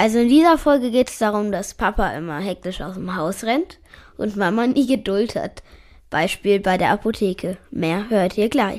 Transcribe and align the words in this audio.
Also 0.00 0.20
in 0.20 0.28
dieser 0.28 0.58
Folge 0.58 0.92
geht 0.92 1.10
es 1.10 1.18
darum, 1.18 1.50
dass 1.50 1.74
Papa 1.74 2.10
immer 2.12 2.38
hektisch 2.38 2.80
aus 2.82 2.94
dem 2.94 3.16
Haus 3.16 3.42
rennt 3.42 3.80
und 4.16 4.36
Mama 4.36 4.68
nie 4.68 4.86
Geduld 4.86 5.34
hat. 5.34 5.64
Beispiel 6.08 6.60
bei 6.60 6.78
der 6.78 6.92
Apotheke. 6.92 7.56
Mehr 7.72 8.08
hört 8.08 8.38
ihr 8.38 8.48
gleich. 8.48 8.78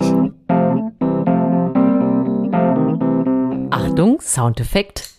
Achtung, 3.69 4.21
Soundeffekt. 4.21 5.09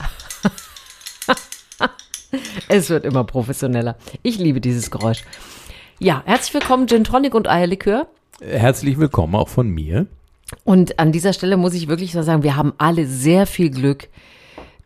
es 2.68 2.90
wird 2.90 3.04
immer 3.04 3.22
professioneller. 3.22 3.96
Ich 4.24 4.36
liebe 4.38 4.60
dieses 4.60 4.90
Geräusch. 4.90 5.22
Ja, 6.00 6.24
herzlich 6.26 6.54
willkommen, 6.54 6.88
Gin 6.88 7.04
Tonic 7.04 7.36
und 7.36 7.46
Eierlikör. 7.46 8.08
Herzlich 8.40 8.98
willkommen 8.98 9.36
auch 9.36 9.48
von 9.48 9.68
mir. 9.68 10.08
Und 10.64 10.98
an 10.98 11.12
dieser 11.12 11.34
Stelle 11.34 11.56
muss 11.56 11.74
ich 11.74 11.86
wirklich 11.86 12.10
sagen, 12.10 12.42
wir 12.42 12.56
haben 12.56 12.72
alle 12.78 13.06
sehr 13.06 13.46
viel 13.46 13.70
Glück, 13.70 14.08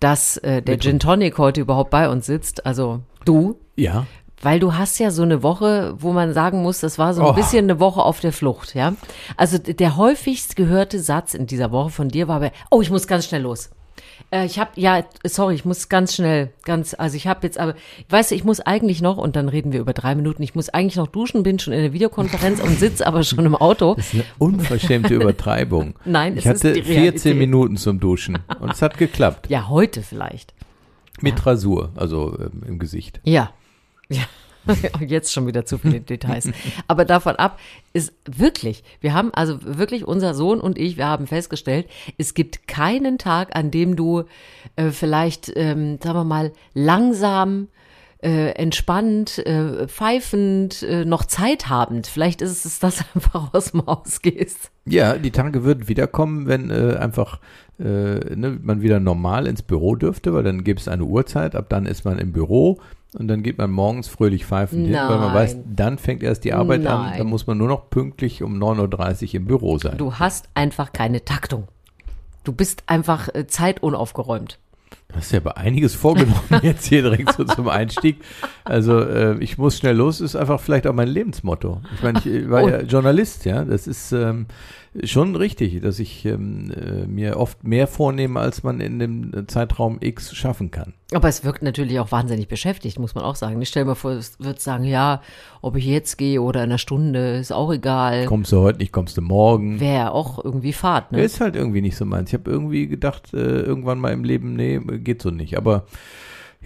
dass 0.01 0.37
äh, 0.39 0.63
der 0.63 0.79
Gin 0.79 0.99
Tonic 0.99 1.39
heute 1.39 1.61
überhaupt 1.61 1.91
bei 1.91 2.09
uns 2.09 2.27
sitzt. 2.27 2.67
Also 2.67 3.01
du. 3.25 3.57
Ja. 3.77 4.07
Weil 4.43 4.61
du 4.61 4.75
hast 4.75 4.99
ja 4.99 5.11
so 5.11 5.23
eine 5.23 5.43
Woche, 5.43 5.95
wo 5.99 6.13
man 6.13 6.35
sagen 6.35 6.61
muss, 6.63 6.81
das 6.81 6.99
war 6.99 7.15
so 7.15 7.23
ein 7.23 7.29
Oh. 7.29 7.33
bisschen 7.33 7.65
eine 7.65 7.81
Woche 7.81 8.03
auf 8.03 8.21
der 8.21 8.33
Flucht, 8.33 8.75
ja. 8.75 8.93
Also 9.39 9.57
der 9.59 9.97
häufigst 9.97 10.55
gehörte 10.57 10.99
Satz 11.01 11.33
in 11.33 11.47
dieser 11.47 11.71
Woche 11.73 11.89
von 11.91 12.09
dir 12.09 12.29
war 12.29 12.41
bei, 12.41 12.53
oh, 12.71 12.83
ich 12.83 12.91
muss 12.91 13.07
ganz 13.07 13.25
schnell 13.27 13.41
los. 13.43 13.71
Äh, 14.31 14.47
ich 14.47 14.59
habe, 14.59 14.71
ja, 14.77 15.05
sorry, 15.25 15.55
ich 15.55 15.65
muss 15.65 15.89
ganz 15.89 16.15
schnell, 16.15 16.51
ganz, 16.63 16.95
also 16.99 17.17
ich 17.17 17.27
habe 17.27 17.41
jetzt 17.47 17.59
aber, 17.59 17.75
weißt 18.09 18.31
du, 18.31 18.35
ich 18.35 18.45
muss 18.45 18.61
eigentlich 18.61 19.03
noch, 19.03 19.17
und 19.17 19.37
dann 19.37 19.49
reden 19.49 19.73
wir 19.73 19.81
über 19.81 19.93
drei 19.93 20.15
Minuten, 20.15 20.43
ich 20.43 20.55
muss 20.55 20.69
eigentlich 20.69 20.97
noch 20.97 21.09
duschen, 21.09 21.43
bin 21.43 21.59
schon 21.59 21.73
in 21.73 21.83
der 21.83 21.93
Videokonferenz 21.93 22.61
und 22.61 22.79
sitze 22.79 23.07
aber 23.07 23.23
schon 23.25 23.45
im 23.47 23.55
Auto. 23.55 23.95
Das 23.95 24.07
ist 24.07 24.15
eine 24.15 24.25
unverschämte 24.39 25.15
Übertreibung. 25.15 25.95
Nein, 26.05 26.37
ich 26.37 26.47
es 26.47 26.57
ist 26.57 26.65
hatte 26.65 26.75
die 26.75 26.81
Realität. 26.81 27.23
14 27.23 27.39
Minuten 27.39 27.77
zum 27.77 28.01
Duschen 28.01 28.39
und 28.61 28.73
es 28.73 28.83
hat 28.83 28.99
geklappt. 28.99 29.49
Ja, 29.49 29.69
heute 29.69 30.03
vielleicht. 30.03 30.55
Mit 31.21 31.47
Rasur, 31.47 31.93
also 31.95 32.37
ähm, 32.39 32.63
im 32.67 32.79
Gesicht. 32.79 33.21
Ja. 33.25 33.53
Ja. 34.09 34.23
Jetzt 35.01 35.33
schon 35.33 35.47
wieder 35.47 35.65
zu 35.65 35.79
viele 35.79 36.01
Details. 36.01 36.49
Aber 36.89 37.05
davon 37.05 37.37
ab 37.37 37.59
ist 37.93 38.13
wirklich, 38.25 38.83
wir 39.01 39.15
haben 39.15 39.33
also 39.33 39.59
wirklich, 39.63 40.07
unser 40.07 40.35
Sohn 40.35 40.61
und 40.61 40.79
ich, 40.79 40.97
wir 40.97 41.07
haben 41.07 41.27
festgestellt, 41.27 41.87
es 42.19 42.35
gibt 42.35 42.67
keinen 42.67 43.19
Tag, 43.19 43.55
an 43.57 43.71
dem 43.71 43.97
du 43.97 44.25
äh, 44.77 44.91
vielleicht, 44.91 45.53
ähm, 45.57 45.99
sagen 46.03 46.19
wir 46.19 46.25
mal, 46.25 46.53
langsam, 46.75 47.69
äh, 48.25 48.53
entspannt, 48.53 49.39
äh, 49.47 49.87
pfeifend, 49.87 50.83
äh, 50.83 51.05
noch 51.05 51.27
Zeit 51.27 51.69
habend. 51.69 52.07
Vielleicht 52.07 52.41
ist 52.41 52.65
es, 52.65 52.79
dass 52.79 52.97
du 52.99 53.05
einfach 53.15 53.53
aus 53.53 53.73
dem 53.73 53.85
Haus 53.87 54.23
gehst. 54.23 54.71
Ja, 54.87 55.19
die 55.19 55.31
Tage 55.31 55.63
würden 55.63 55.89
wiederkommen, 55.89 56.47
wenn 56.47 56.71
äh, 56.71 56.97
einfach 56.97 57.39
äh, 57.79 57.85
ne, 58.35 58.59
man 58.63 58.81
wieder 58.81 58.99
normal 58.99 59.47
ins 59.47 59.63
Büro 59.63 59.95
dürfte, 59.95 60.33
weil 60.33 60.43
dann 60.43 60.65
gibt 60.65 60.81
es 60.81 60.89
eine 60.89 61.05
Uhrzeit, 61.05 61.55
ab 61.55 61.67
dann 61.69 61.85
ist 61.85 62.05
man 62.07 62.19
im 62.19 62.33
Büro 62.33 62.81
und 63.15 63.29
dann 63.29 63.43
geht 63.43 63.59
man 63.59 63.71
morgens 63.71 64.09
fröhlich 64.09 64.45
pfeifen 64.47 64.85
hin, 64.85 64.95
weil 64.95 65.09
man 65.19 65.21
Nein. 65.29 65.35
weiß, 65.35 65.57
dann 65.67 65.99
fängt 65.99 66.23
erst 66.23 66.45
die 66.45 66.53
Arbeit 66.53 66.87
an, 66.87 67.03
Nein. 67.07 67.19
dann 67.19 67.27
muss 67.29 67.47
man 67.47 67.57
nur 67.59 67.69
noch 67.69 67.89
pünktlich 67.91 68.43
um 68.43 68.63
9.30 68.63 69.29
Uhr 69.29 69.35
im 69.37 69.45
Büro 69.47 69.79
sein. 69.79 69.97
Du 69.99 70.15
hast 70.15 70.49
einfach 70.55 70.93
keine 70.93 71.25
Taktung. 71.25 71.69
Du 72.45 72.53
bist 72.53 72.83
einfach 72.87 73.29
äh, 73.35 73.47
zeitunaufgeräumt. 73.47 74.59
Du 75.09 75.17
hast 75.17 75.33
ja 75.33 75.39
aber 75.39 75.57
einiges 75.59 75.95
vorgenommen 75.95 76.41
jetzt 76.63 76.87
hier 76.87 77.03
direkt 77.03 77.33
so 77.35 77.45
zum 77.45 77.69
Einstieg. 77.69 78.21
Also 78.65 79.01
äh, 79.01 79.39
ich 79.39 79.59
muss 79.59 79.79
schnell 79.79 79.97
los, 79.97 80.21
ist 80.21 80.37
einfach 80.37 80.61
vielleicht 80.61 80.87
auch 80.87 80.93
mein 80.93 81.09
Lebensmotto. 81.09 81.81
Ich 81.95 82.03
meine, 82.03 82.19
ich 82.25 82.51
war 82.51 82.63
Oh. 82.65 82.69
ja 82.69 82.81
Journalist, 82.83 83.45
ja. 83.45 83.65
Das 83.65 83.87
ist 83.87 84.13
ähm, 84.13 84.47
schon 85.03 85.35
richtig, 85.35 85.81
dass 85.83 85.99
ich 85.99 86.25
ähm, 86.25 86.71
äh, 86.71 87.07
mir 87.07 87.37
oft 87.39 87.65
mehr 87.65 87.87
vornehme, 87.87 88.39
als 88.39 88.63
man 88.63 88.81
in 88.81 88.99
dem 88.99 89.49
Zeitraum 89.49 89.99
X 90.01 90.35
schaffen 90.35 90.71
kann. 90.71 90.95
Aber 91.13 91.29
es 91.29 91.45
wirkt 91.45 91.63
natürlich 91.63 91.99
auch 91.99 92.13
wahnsinnig 92.13 92.49
beschäftigt, 92.49 92.99
muss 92.99 93.15
man 93.15 93.25
auch 93.25 93.35
sagen. 93.35 93.61
Ich 93.61 93.69
stelle 93.69 93.87
mir 93.87 93.97
vor, 93.97 94.13
es 94.13 94.39
wird 94.39 94.61
sagen, 94.61 94.85
ja, 94.85 95.21
ob 95.63 95.77
ich 95.77 95.85
jetzt 95.85 96.17
gehe 96.17 96.41
oder 96.41 96.61
in 96.61 96.71
einer 96.71 96.79
Stunde, 96.79 97.37
ist 97.37 97.53
auch 97.53 97.73
egal. 97.73 98.27
Kommst 98.27 98.53
du 98.53 98.61
heute 98.61 98.79
nicht, 98.79 98.93
kommst 98.93 99.17
du 99.17 99.23
morgen. 99.23 99.81
Wäre 99.81 99.95
ja 99.95 100.11
auch 100.13 100.43
irgendwie 100.45 100.73
Fahrt, 100.73 101.11
ne? 101.11 101.23
Ist 101.23 101.41
halt 101.41 101.57
irgendwie 101.57 101.83
nicht 101.83 101.97
so 101.97 102.05
meins. 102.05 102.31
Ich 102.31 102.35
habe 102.35 102.51
irgendwie 102.51 102.87
gedacht, 102.87 103.35
äh, 103.35 103.61
irgendwann 103.61 103.99
mal 103.99 104.13
im 104.13 104.23
Leben, 104.23 104.55
nee, 104.55 104.79
geht 104.79 105.23
so 105.23 105.31
nicht. 105.31 105.57
Aber 105.57 105.87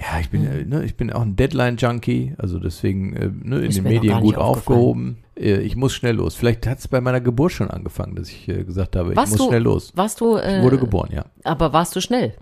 ja, 0.00 0.20
ich 0.20 0.30
bin, 0.30 0.42
Mhm. 0.42 0.46
äh, 0.48 0.64
ne, 0.64 0.84
ich 0.84 0.96
bin 0.96 1.12
auch 1.12 1.22
ein 1.22 1.36
Deadline-Junkie, 1.36 2.34
also 2.38 2.58
deswegen 2.58 3.14
äh, 3.16 3.30
ne, 3.42 3.58
in 3.60 3.72
den 3.72 3.82
Medien 3.84 4.20
gut 4.20 4.36
aufgehoben. 4.36 5.18
Äh, 5.36 5.58
ich 5.60 5.76
muss 5.76 5.92
schnell 5.94 6.16
los. 6.16 6.34
Vielleicht 6.34 6.66
hat 6.66 6.78
es 6.78 6.88
bei 6.88 7.00
meiner 7.00 7.20
Geburt 7.20 7.52
schon 7.52 7.70
angefangen, 7.70 8.14
dass 8.16 8.28
ich 8.28 8.48
äh, 8.48 8.64
gesagt 8.64 8.96
habe, 8.96 9.14
Warst 9.16 9.32
ich 9.32 9.38
muss 9.38 9.46
du- 9.46 9.50
schnell 9.52 9.62
los. 9.62 9.92
Warst 9.96 10.20
du, 10.20 10.38
Ich 10.38 10.62
wurde 10.62 10.78
geboren, 10.78 11.10
ja. 11.12 11.24
aber 11.44 11.72
warst 11.72 11.94
du 11.96 12.00
schnell? 12.00 12.34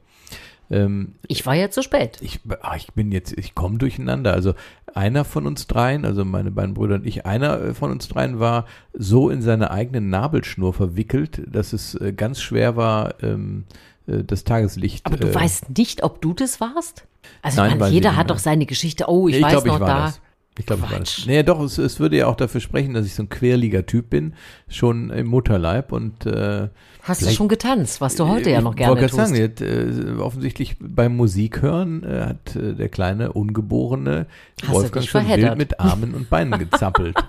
Ähm, 0.69 1.13
Ich 1.29 1.47
war 1.47 1.55
ja 1.55 1.71
zu 1.71 1.83
spät. 1.83 2.19
ich, 2.21 2.41
ah, 2.61 2.75
ich 2.77 2.93
bin 2.93 3.13
jetzt, 3.13 3.33
ich 3.39 3.55
komme 3.55 3.79
durcheinander. 3.79 4.33
Also 4.33 4.55
einer 4.95 5.25
von 5.25 5.47
uns 5.47 5.69
dreien, 5.69 6.05
also 6.05 6.25
meine 6.25 6.51
beiden 6.51 6.75
Brüder 6.75 6.97
und 6.97 7.07
ich, 7.07 7.25
einer 7.25 7.73
von 7.75 7.93
uns 7.93 8.09
dreien 8.09 8.41
war 8.41 8.65
so 8.93 9.31
in 9.31 9.43
seine 9.43 9.71
eigene 9.71 10.01
Nabelschnur 10.01 10.73
verwickelt, 10.75 11.43
dass 11.47 11.73
es 11.73 11.97
ganz 12.17 12.41
schwer 12.41 12.75
war, 12.75 13.15
ähm, 13.23 13.65
äh, 13.69 13.77
das 14.07 14.45
Tageslicht. 14.45 15.05
Aber 15.07 15.17
du 15.17 15.29
äh, 15.29 15.35
weißt 15.35 15.77
nicht, 15.77 16.03
ob 16.03 16.21
du 16.23 16.33
das 16.33 16.61
warst? 16.61 17.07
Also 17.43 17.61
Nein, 17.61 17.73
ich 17.73 17.79
meine, 17.79 17.95
jeder 17.95 18.11
ich 18.11 18.17
hat 18.17 18.31
doch 18.31 18.39
seine 18.39 18.67
Geschichte. 18.67 19.07
Oh, 19.09 19.29
ich, 19.29 19.37
Nee, 19.37 19.43
weiß 19.43 19.51
glaub, 19.51 19.67
noch 19.67 19.75
ich 19.75 19.81
war 19.81 19.89
da. 19.89 20.05
Das. 20.07 20.21
Ich 20.59 20.65
glaube, 20.65 20.83
ich 20.87 20.91
war 20.93 20.99
das. 21.01 21.27
Nee, 21.27 21.43
doch, 21.43 21.61
es, 21.61 21.77
es 21.77 22.01
würde 22.01 22.17
ja 22.17 22.29
auch 22.29 22.37
dafür 22.37 22.61
sprechen, 22.63 22.95
dass 22.95 23.05
ich 23.05 23.15
so 23.15 23.23
ein 23.25 23.29
querliger 23.29 23.85
Typ 23.85 24.09
bin, 24.09 24.35
schon 24.69 25.11
im 25.11 25.27
Mutterleib 25.27 25.93
und 25.93 26.25
äh, 26.25 26.69
Hast 27.03 27.23
du 27.23 27.31
schon 27.31 27.49
getanzt, 27.49 28.01
was 28.01 28.17
du 28.17 28.27
heute 28.27 28.51
ja 28.51 28.61
noch 28.61 28.73
ich 28.73 28.79
gerne 28.79 28.93
wollte 28.95 29.07
tust. 29.07 29.17
gerade 29.17 29.29
sagen, 29.29 29.41
jetzt, 29.41 29.61
äh, 29.61 30.19
offensichtlich 30.21 30.77
beim 30.81 31.15
Musik 31.17 31.63
hören 31.63 32.03
äh, 32.05 32.21
hat 32.23 32.57
äh, 32.57 32.75
der 32.75 32.89
kleine 32.89 33.33
Ungeborene 33.33 34.27
Hast 34.63 34.73
Wolfgang 34.73 35.07
schon 35.07 35.29
wild 35.29 35.59
mit 35.59 35.79
Armen 35.79 36.15
und 36.15 36.31
Beinen 36.31 36.59
gezappelt. 36.59 37.17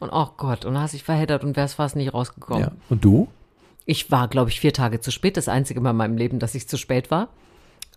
Und 0.00 0.10
oh 0.10 0.26
Gott, 0.38 0.64
und 0.64 0.76
hast 0.76 0.92
dich 0.94 1.04
verheddert 1.04 1.44
und 1.44 1.54
wärst 1.56 1.76
fast 1.76 1.94
nicht 1.94 2.12
rausgekommen. 2.12 2.62
ja. 2.64 2.72
Und 2.88 3.04
du? 3.04 3.28
Ich 3.86 4.10
war, 4.10 4.28
glaube 4.28 4.50
ich, 4.50 4.60
vier 4.60 4.72
Tage 4.72 5.00
zu 5.00 5.10
spät. 5.10 5.36
Das 5.36 5.48
einzige 5.48 5.80
Mal 5.80 5.90
in 5.90 5.96
meinem 5.96 6.16
Leben, 6.16 6.38
dass 6.38 6.54
ich 6.54 6.68
zu 6.68 6.76
spät 6.76 7.10
war. 7.10 7.28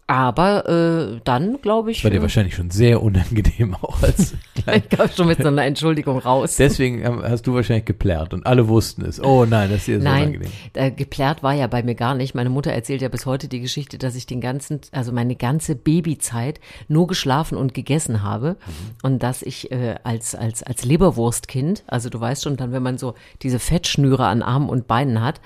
Aber 0.07 0.69
äh, 0.69 1.19
dann, 1.23 1.59
glaube 1.63 1.89
ich, 1.89 2.03
War 2.03 2.11
dir 2.11 2.19
äh, 2.19 2.21
wahrscheinlich 2.21 2.53
schon 2.53 2.69
sehr 2.69 3.01
unangenehm 3.01 3.73
auch 3.81 4.03
als 4.03 4.35
ich 4.75 4.89
kam 4.89 5.09
schon 5.09 5.25
mit 5.25 5.41
so 5.41 5.47
einer 5.47 5.65
Entschuldigung 5.65 6.19
raus. 6.19 6.57
Deswegen 6.57 7.03
ähm, 7.03 7.23
hast 7.23 7.47
du 7.47 7.55
wahrscheinlich 7.55 7.85
geplärrt 7.85 8.31
und 8.35 8.45
alle 8.45 8.67
wussten 8.67 9.03
es. 9.03 9.19
Oh 9.19 9.45
nein, 9.45 9.69
das 9.71 9.79
ist 9.79 9.87
dir 9.87 9.97
so 9.97 10.03
Nein, 10.03 10.21
unangenehm. 10.29 10.51
äh, 10.73 10.91
geplärrt 10.91 11.41
war 11.41 11.53
ja 11.53 11.65
bei 11.65 11.81
mir 11.81 11.95
gar 11.95 12.13
nicht. 12.13 12.35
Meine 12.35 12.51
Mutter 12.51 12.71
erzählt 12.71 13.01
ja 13.01 13.09
bis 13.09 13.25
heute 13.25 13.47
die 13.47 13.61
Geschichte, 13.61 13.97
dass 13.97 14.13
ich 14.13 14.27
den 14.27 14.41
ganzen, 14.41 14.79
also 14.91 15.11
meine 15.11 15.35
ganze 15.35 15.73
Babyzeit 15.75 16.59
nur 16.87 17.07
geschlafen 17.07 17.57
und 17.57 17.73
gegessen 17.73 18.21
habe 18.21 18.57
Mhm. 18.67 18.95
und 19.01 19.23
dass 19.23 19.41
ich 19.41 19.71
äh, 19.71 19.95
als 20.03 20.35
als 20.35 20.61
als 20.61 20.85
Leberwurstkind, 20.85 21.83
also 21.87 22.09
du 22.09 22.19
weißt 22.19 22.43
schon, 22.43 22.57
dann 22.57 22.71
wenn 22.73 22.83
man 22.83 22.99
so 22.99 23.15
diese 23.41 23.57
Fettschnüre 23.57 24.27
an 24.27 24.43
Armen 24.43 24.69
und 24.69 24.85
Beinen 24.85 25.23
hat, 25.23 25.41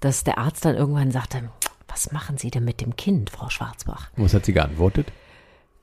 dass 0.00 0.24
der 0.24 0.38
Arzt 0.38 0.64
dann 0.64 0.76
irgendwann 0.76 1.10
sagte, 1.10 1.50
was 1.88 2.12
machen 2.12 2.36
Sie 2.38 2.50
denn 2.50 2.64
mit 2.64 2.80
dem 2.80 2.96
Kind, 2.96 3.30
Frau 3.30 3.48
Schwarzbach? 3.48 4.10
Was 4.16 4.34
hat 4.34 4.44
sie 4.44 4.52
geantwortet? 4.52 5.06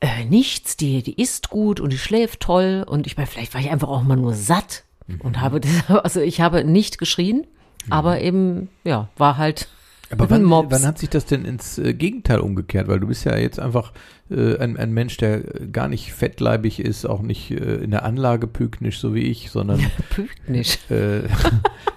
äh, 0.04 0.26
nichts, 0.26 0.76
die, 0.76 1.02
die 1.02 1.22
isst 1.22 1.50
gut 1.50 1.80
und 1.80 1.94
die 1.94 1.98
schläft 1.98 2.42
toll 2.42 2.84
und 2.86 3.08
ich 3.08 3.16
meine, 3.16 3.28
vielleicht 3.28 3.54
war 3.54 3.62
ich 3.62 3.70
einfach 3.70 3.88
auch 3.88 4.04
mal 4.04 4.18
nur 4.18 4.34
satt 4.34 4.84
und 5.20 5.40
habe, 5.40 5.62
das, 5.62 5.72
also 6.04 6.20
ich 6.20 6.42
habe 6.42 6.66
nicht 6.66 6.98
geschrien, 6.98 7.48
aber 7.90 8.20
eben, 8.20 8.70
ja, 8.84 9.10
war 9.18 9.38
halt 9.38 9.70
Aber 10.10 10.30
wann, 10.30 10.48
wann 10.48 10.86
hat 10.86 11.00
sich 11.00 11.10
das 11.10 11.26
denn 11.26 11.44
ins 11.44 11.80
äh, 11.80 11.96
Gegenteil 11.96 12.40
umgekehrt? 12.40 12.88
Weil 12.88 13.00
du 13.00 13.08
bist 13.08 13.26
ja 13.26 13.36
jetzt 13.36 13.60
einfach 13.60 13.94
äh, 14.30 14.58
ein, 14.60 14.78
ein 14.78 14.92
Mensch, 14.92 15.18
der 15.18 15.62
äh, 15.62 15.68
gar 15.68 15.88
nicht 15.88 16.14
fettleibig 16.14 16.80
ist, 16.80 17.06
auch 17.06 17.24
nicht 17.24 17.50
äh, 17.50 17.78
in 17.78 17.90
der 17.90 18.04
Anlage 18.04 18.46
pyknisch, 18.46 19.00
so 19.00 19.16
wie 19.16 19.24
ich, 19.24 19.50
sondern 19.50 19.80
Pügt 20.12 20.50
nicht. 20.50 20.92
äh, 20.92 21.24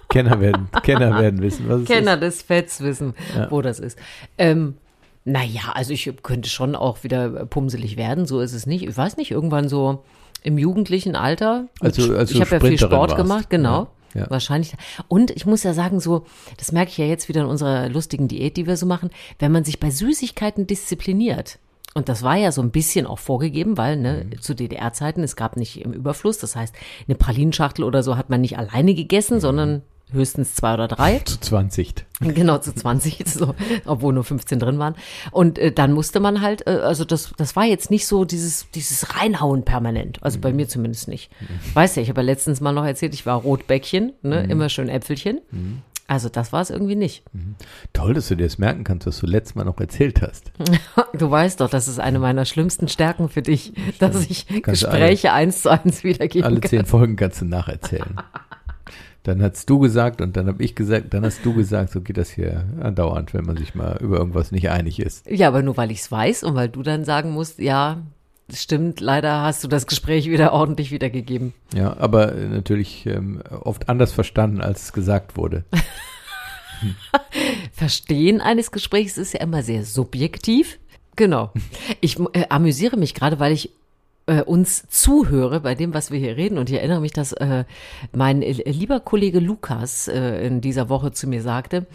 Kenner 0.09 0.41
werden, 0.41 0.69
Kenner 0.83 1.19
werden 1.21 1.41
wissen, 1.43 1.69
was 1.69 1.81
es 1.83 1.87
Kenner 1.87 2.15
ist. 2.15 2.21
des 2.21 2.43
Fetts 2.43 2.81
wissen, 2.81 3.15
Ja. 3.37 3.51
wo 3.51 3.61
das 3.63 3.81
ist. 3.81 3.99
Ähm, 4.39 4.77
naja, 5.25 5.73
also 5.75 5.93
ich 5.93 6.11
könnte 6.23 6.49
schon 6.49 6.77
auch 6.77 7.03
wieder 7.03 7.29
pumselig 7.47 7.97
werden, 7.97 8.27
so 8.27 8.41
ist 8.41 8.53
es 8.53 8.67
nicht. 8.67 8.85
Ich 8.87 8.97
weiß 8.97 9.17
nicht, 9.17 9.31
irgendwann 9.33 9.69
so 9.69 10.05
im 10.43 10.57
jugendlichen 10.59 11.17
Alter. 11.17 11.67
Also- 11.81 12.15
als 12.17 12.31
ich 12.31 12.41
habe 12.41 12.51
ja 12.51 12.61
viel 12.61 12.79
Sport 12.79 13.11
warst. 13.11 13.17
gemacht, 13.17 13.51
genau. 13.51 13.89
Ja, 14.15 14.21
ja. 14.23 14.31
Wahrscheinlich. 14.31 14.75
Und 15.09 15.33
ich 15.33 15.45
muss 15.45 15.65
ja 15.65 15.75
sagen, 15.75 15.99
so, 16.01 16.25
das 16.59 16.71
merke 16.73 16.91
ich 16.93 16.99
ja 16.99 17.05
jetzt 17.07 17.29
wieder 17.29 17.41
in 17.43 17.49
unserer 17.49 17.89
lustigen 17.89 18.29
Diät, 18.29 18.57
die 18.57 18.67
wir 18.69 18.77
so 18.77 18.87
machen, 18.87 19.11
wenn 19.41 19.51
man 19.53 19.65
sich 19.65 19.81
bei 19.81 19.91
Süßigkeiten 19.91 20.67
diszipliniert. 20.69 21.59
Und 21.95 22.09
das 22.09 22.23
war 22.23 22.37
ja 22.37 22.53
so 22.53 22.61
ein 22.63 22.71
bisschen 22.71 23.07
auch 23.07 23.19
vorgegeben, 23.19 23.77
weil 23.79 23.97
ne, 23.97 24.27
Mhm. 24.31 24.41
zu 24.41 24.55
DDR-Zeiten, 24.55 25.23
es 25.25 25.35
gab 25.35 25.57
nicht 25.57 25.81
im 25.83 25.93
Überfluss. 25.93 26.39
Das 26.39 26.55
heißt, 26.55 26.75
eine 27.09 27.17
Pralinschachtel 27.17 27.85
oder 27.85 28.03
so 28.03 28.17
hat 28.17 28.31
man 28.31 28.41
nicht 28.43 28.59
alleine 28.59 28.95
gegessen, 28.95 29.41
sondern 29.41 29.83
höchstens 30.13 30.55
zwei 30.55 30.75
oder 30.75 30.89
drei. 30.89 31.19
Zu 31.21 31.41
20. 31.41 31.95
Genau, 32.21 32.59
zu 32.59 32.75
20, 32.75 33.25
so, 33.27 33.55
obwohl 33.85 34.15
nur 34.15 34.25
15 34.25 34.59
drin 34.59 34.79
waren. 34.79 34.95
Und 35.33 35.59
äh, 35.59 35.73
dann 35.73 35.93
musste 35.93 36.21
man 36.21 36.41
halt, 36.41 36.67
äh, 36.67 36.71
also 36.71 37.05
das, 37.05 37.33
das 37.37 37.57
war 37.57 37.65
jetzt 37.65 37.91
nicht 37.91 38.07
so 38.07 38.25
dieses, 38.25 38.71
dieses 38.71 39.17
Reinhauen 39.17 39.65
permanent. 39.65 40.23
Also 40.23 40.39
bei 40.41 40.53
mir 40.53 40.69
zumindest 40.69 41.09
nicht. 41.09 41.31
Weißt 41.75 41.97
ja, 41.97 42.03
ich 42.03 42.09
habe 42.09 42.21
ja 42.21 42.27
letztens 42.27 42.61
mal 42.61 42.73
noch 42.73 42.85
erzählt, 42.85 43.15
ich 43.15 43.27
war 43.27 43.37
Rotbäckchen, 43.41 44.13
ne, 44.23 44.45
immer 44.45 44.69
schön 44.69 44.89
Äpfelchen. 44.89 45.41
Also 46.09 46.29
das 46.29 46.53
war 46.53 46.63
es 46.63 46.71
irgendwie 46.71 46.95
nicht. 46.95 47.25
Toll, 47.93 48.15
dass 48.15 48.29
du 48.29 48.37
dir 48.37 48.45
das 48.45 48.59
merken 48.59 48.85
kannst, 48.85 49.09
was 49.09 49.19
du 49.19 49.27
letztes 49.27 49.57
Mal 49.57 49.65
noch 49.65 49.81
erzählt 49.81 50.23
hast. 50.23 50.53
Du 51.13 51.31
weißt 51.31 51.61
doch, 51.63 51.71
das 51.71 51.89
ist 51.89 51.99
eine 51.99 52.19
meiner 52.19 52.45
schlimmsten 52.45 52.89
Stärken 52.89 53.31
für 53.31 53.41
dich, 53.41 53.73
dass 53.99 54.27
ich 54.29 54.47
Kannst 54.47 54.83
du 54.83 54.87
Gespräche 54.87 55.33
eins 55.33 55.63
zu 55.63 55.71
eins 55.71 56.05
wiedergeben 56.05 56.45
Alle 56.45 56.61
kann. 56.61 56.69
zehn 56.69 56.85
Folgen 56.85 57.17
kannst 57.17 57.41
du 57.41 57.47
nacherzählen. 57.47 58.17
Dann 59.27 59.43
hast 59.43 59.69
du 59.69 59.81
gesagt 59.81 60.21
und 60.21 60.37
dann 60.37 60.47
habe 60.47 60.63
ich 60.63 60.77
gesagt, 60.77 61.13
dann 61.13 61.25
hast 61.25 61.45
du 61.45 61.53
gesagt, 61.53 61.91
so 61.91 62.01
geht 62.01 62.17
das 62.17 62.31
hier 62.31 62.65
andauernd, 62.81 63.35
wenn 63.35 63.45
man 63.45 63.57
sich 63.57 63.75
mal 63.75 63.99
über 64.01 64.19
irgendwas 64.19 64.53
nicht 64.53 64.71
einig 64.71 65.01
ist. 65.01 65.29
Ja, 65.29 65.49
aber 65.49 65.63
nur 65.63 65.77
weil 65.77 65.91
ich 65.91 65.99
es 65.99 66.13
weiß 66.13 66.45
und 66.45 66.55
weil 66.55 66.69
du 66.69 66.85
dann 66.85 67.05
sagen 67.05 67.33
musst, 67.33 67.59
ja, 67.59 68.03
stimmt, 68.53 69.01
leider 69.01 69.43
hast 69.43 69.65
du 69.65 69.69
das 69.69 69.89
Gespräch 69.89 70.31
wieder 70.31 70.53
ordentlich 70.53 70.93
wiedergegeben. 70.93 71.55
Ja, 71.75 71.97
aber 71.97 72.37
äh, 72.37 72.47
natürlich 72.47 73.05
ähm, 73.07 73.43
oft 73.51 73.89
anders 73.89 74.13
verstanden, 74.13 74.61
als 74.61 74.85
es 74.85 74.93
gesagt 74.93 75.37
wurde. 75.37 75.65
Verstehen 77.73 78.41
eines 78.41 78.71
Gesprächs 78.71 79.19
ist 79.19 79.35
ja 79.35 79.41
immer 79.41 79.65
sehr 79.65 79.85
subjektiv. 79.85 80.79
Genau. 81.17 81.53
Ich 82.01 82.17
äh, 82.33 82.47
amüsiere 82.49 82.97
mich 82.97 83.15
gerade, 83.15 83.41
weil 83.41 83.53
ich 83.53 83.73
äh, 84.27 84.43
uns 84.43 84.87
zuhöre 84.89 85.61
bei 85.61 85.75
dem, 85.75 85.95
was 85.95 86.11
wir 86.11 86.19
hier 86.19 86.37
reden. 86.37 86.59
Und 86.59 86.69
ich 86.69 86.77
erinnere 86.77 87.01
mich, 87.01 87.13
dass 87.13 87.33
äh, 87.33 87.65
mein 88.13 88.43
lieber 88.43 89.01
Kollege 89.01 89.41
Lukas 89.41 90.09
äh, 90.09 90.47
in 90.47 90.61
dieser 90.61 90.89
Woche 90.89 91.13
zu 91.13 91.27
mir 91.27 91.43
sagte, 91.43 91.87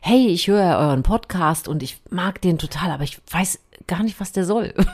hey, 0.00 0.28
ich 0.28 0.48
höre 0.48 0.78
euren 0.78 1.02
Podcast 1.02 1.68
und 1.68 1.82
ich 1.82 1.98
mag 2.10 2.40
den 2.40 2.58
total, 2.58 2.90
aber 2.90 3.04
ich 3.04 3.20
weiß 3.30 3.60
gar 3.86 4.02
nicht, 4.02 4.20
was 4.20 4.32
der 4.32 4.44
soll. 4.44 4.74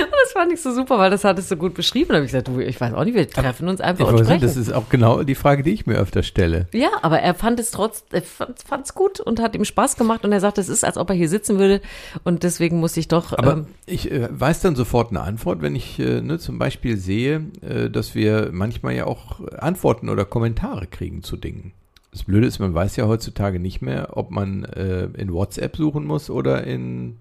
Und 0.00 0.12
das 0.24 0.32
fand 0.32 0.52
ich 0.52 0.60
so 0.60 0.72
super, 0.72 0.98
weil 0.98 1.10
das 1.10 1.24
hattest 1.24 1.50
du 1.50 1.56
gut 1.56 1.74
beschrieben. 1.74 2.08
Da 2.10 2.14
habe 2.16 2.24
ich 2.24 2.32
gesagt, 2.32 2.48
du, 2.48 2.60
ich 2.60 2.80
weiß 2.80 2.94
auch 2.94 3.04
nicht, 3.04 3.14
wir 3.14 3.28
treffen 3.28 3.68
uns 3.68 3.80
einfach 3.80 4.06
Ich 4.06 4.12
und 4.12 4.24
sprechen. 4.24 4.40
das 4.42 4.56
ist 4.56 4.72
auch 4.72 4.88
genau 4.88 5.22
die 5.22 5.34
Frage, 5.34 5.62
die 5.62 5.70
ich 5.70 5.86
mir 5.86 5.96
öfter 5.96 6.22
stelle. 6.22 6.66
Ja, 6.72 6.90
aber 7.02 7.20
er 7.20 7.34
fand 7.34 7.60
es 7.60 7.70
trotz, 7.70 8.04
er 8.10 8.22
fand 8.22 8.84
es 8.84 8.94
gut 8.94 9.20
und 9.20 9.40
hat 9.40 9.54
ihm 9.54 9.64
Spaß 9.64 9.96
gemacht 9.96 10.24
und 10.24 10.32
er 10.32 10.40
sagt, 10.40 10.58
es 10.58 10.68
ist, 10.68 10.84
als 10.84 10.96
ob 10.96 11.10
er 11.10 11.16
hier 11.16 11.28
sitzen 11.28 11.58
würde 11.58 11.80
und 12.24 12.42
deswegen 12.42 12.80
musste 12.80 13.00
ich 13.00 13.08
doch. 13.08 13.32
Aber 13.36 13.52
ähm, 13.52 13.66
ich 13.86 14.10
äh, 14.10 14.28
weiß 14.30 14.60
dann 14.60 14.76
sofort 14.76 15.10
eine 15.10 15.20
Antwort, 15.20 15.62
wenn 15.62 15.74
ich 15.76 15.98
äh, 15.98 16.20
ne, 16.20 16.38
zum 16.38 16.58
Beispiel 16.58 16.96
sehe, 16.96 17.46
äh, 17.60 17.90
dass 17.90 18.14
wir 18.14 18.50
manchmal 18.52 18.94
ja 18.94 19.06
auch 19.06 19.40
Antworten 19.58 20.08
oder 20.08 20.24
Kommentare 20.24 20.86
kriegen 20.86 21.22
zu 21.22 21.36
Dingen. 21.36 21.72
Das 22.12 22.24
Blöde 22.24 22.46
ist, 22.46 22.58
man 22.58 22.74
weiß 22.74 22.96
ja 22.96 23.06
heutzutage 23.06 23.58
nicht 23.58 23.80
mehr, 23.80 24.16
ob 24.16 24.30
man 24.30 24.64
äh, 24.64 25.04
in 25.16 25.32
WhatsApp 25.32 25.76
suchen 25.76 26.04
muss 26.04 26.28
oder 26.28 26.64
in 26.64 27.16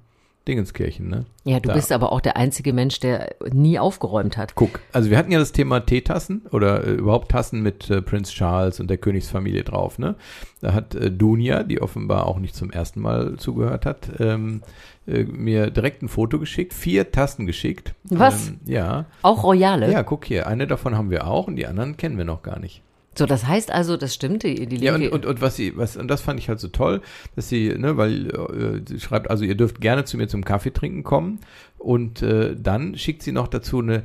Dingenskirchen. 0.48 1.08
Ne? 1.08 1.26
ja, 1.44 1.60
du 1.60 1.70
da. 1.70 1.76
bist 1.76 1.92
aber 1.92 2.12
auch 2.12 2.22
der 2.22 2.36
einzige 2.36 2.74
Mensch, 2.74 3.00
der 3.00 3.36
nie 3.52 3.78
aufgeräumt 3.78 4.38
hat. 4.38 4.56
Guck, 4.56 4.80
also 4.92 5.12
wir 5.12 5.18
hatten 5.18 5.32
ja 5.32 5.38
das 5.38 5.52
Thema 5.52 5.82
Teetassen 5.82 6.42
oder 6.52 6.86
äh, 6.86 6.94
überhaupt 6.94 7.30
Tassen 7.30 7.62
mit 7.62 7.90
äh, 7.92 8.02
Prinz 8.02 8.32
Charles 8.32 8.80
und 8.80 8.90
der 8.90 8.98
Königsfamilie 8.98 9.64
drauf. 9.64 10.00
Ne? 10.00 10.16
Da 10.60 10.74
hat 10.74 10.96
äh, 10.96 11.12
Dunja, 11.12 11.64
die 11.64 11.82
offenbar 11.82 12.26
auch 12.26 12.40
nicht 12.40 12.56
zum 12.56 12.72
ersten 12.72 13.02
Mal 13.02 13.36
zugehört 13.38 13.86
hat, 13.86 14.10
ähm, 14.20 14.62
äh, 15.08 15.24
mir 15.24 15.70
direkt 15.70 16.02
ein 16.02 16.10
Foto 16.10 16.40
geschickt, 16.40 16.74
vier 16.74 17.12
Tassen 17.12 17.46
geschickt. 17.46 17.94
Was? 18.06 18.50
Ähm, 18.50 18.60
ja. 18.66 19.06
Auch 19.22 19.44
Royale. 19.44 19.92
Ja, 19.92 20.02
guck 20.02 20.26
hier, 20.26 20.48
eine 20.48 20.66
davon 20.66 20.98
haben 20.98 21.12
wir 21.12 21.28
auch 21.28 21.48
und 21.48 21.56
die 21.56 21.68
anderen 21.68 21.98
kennen 21.98 22.18
wir 22.18 22.26
noch 22.26 22.42
gar 22.42 22.60
nicht. 22.60 22.82
So, 23.14 23.26
das 23.26 23.46
heißt 23.46 23.72
also, 23.72 23.98
das 23.98 24.14
stimmt, 24.14 24.44
die, 24.44 24.66
die 24.68 24.78
Ja, 24.78 24.96
und, 24.96 25.02
linke- 25.02 25.16
und, 25.16 25.26
und 25.26 25.42
was 25.42 25.58
sie, 25.58 25.76
was, 25.76 25.98
und 25.98 26.08
das 26.08 26.22
fand 26.22 26.40
ich 26.40 26.48
halt 26.48 26.60
so 26.62 26.70
toll, 26.70 27.02
dass 27.36 27.50
sie, 27.50 27.70
ne, 27.78 27.98
weil 27.98 28.28
äh, 28.30 28.82
sie 28.88 29.00
schreibt, 29.02 29.30
also 29.30 29.44
ihr 29.44 29.56
dürft 29.56 29.82
gerne 29.82 30.06
zu 30.06 30.16
mir 30.18 30.28
zum 30.28 30.46
Kaffee 30.46 30.72
trinken 30.72 31.04
kommen 31.04 31.40
und 31.78 32.22
äh, 32.22 32.56
dann 32.58 32.96
schickt 32.98 33.22
sie 33.24 33.34
noch 33.34 33.50
dazu 33.50 33.80
eine 33.80 34.04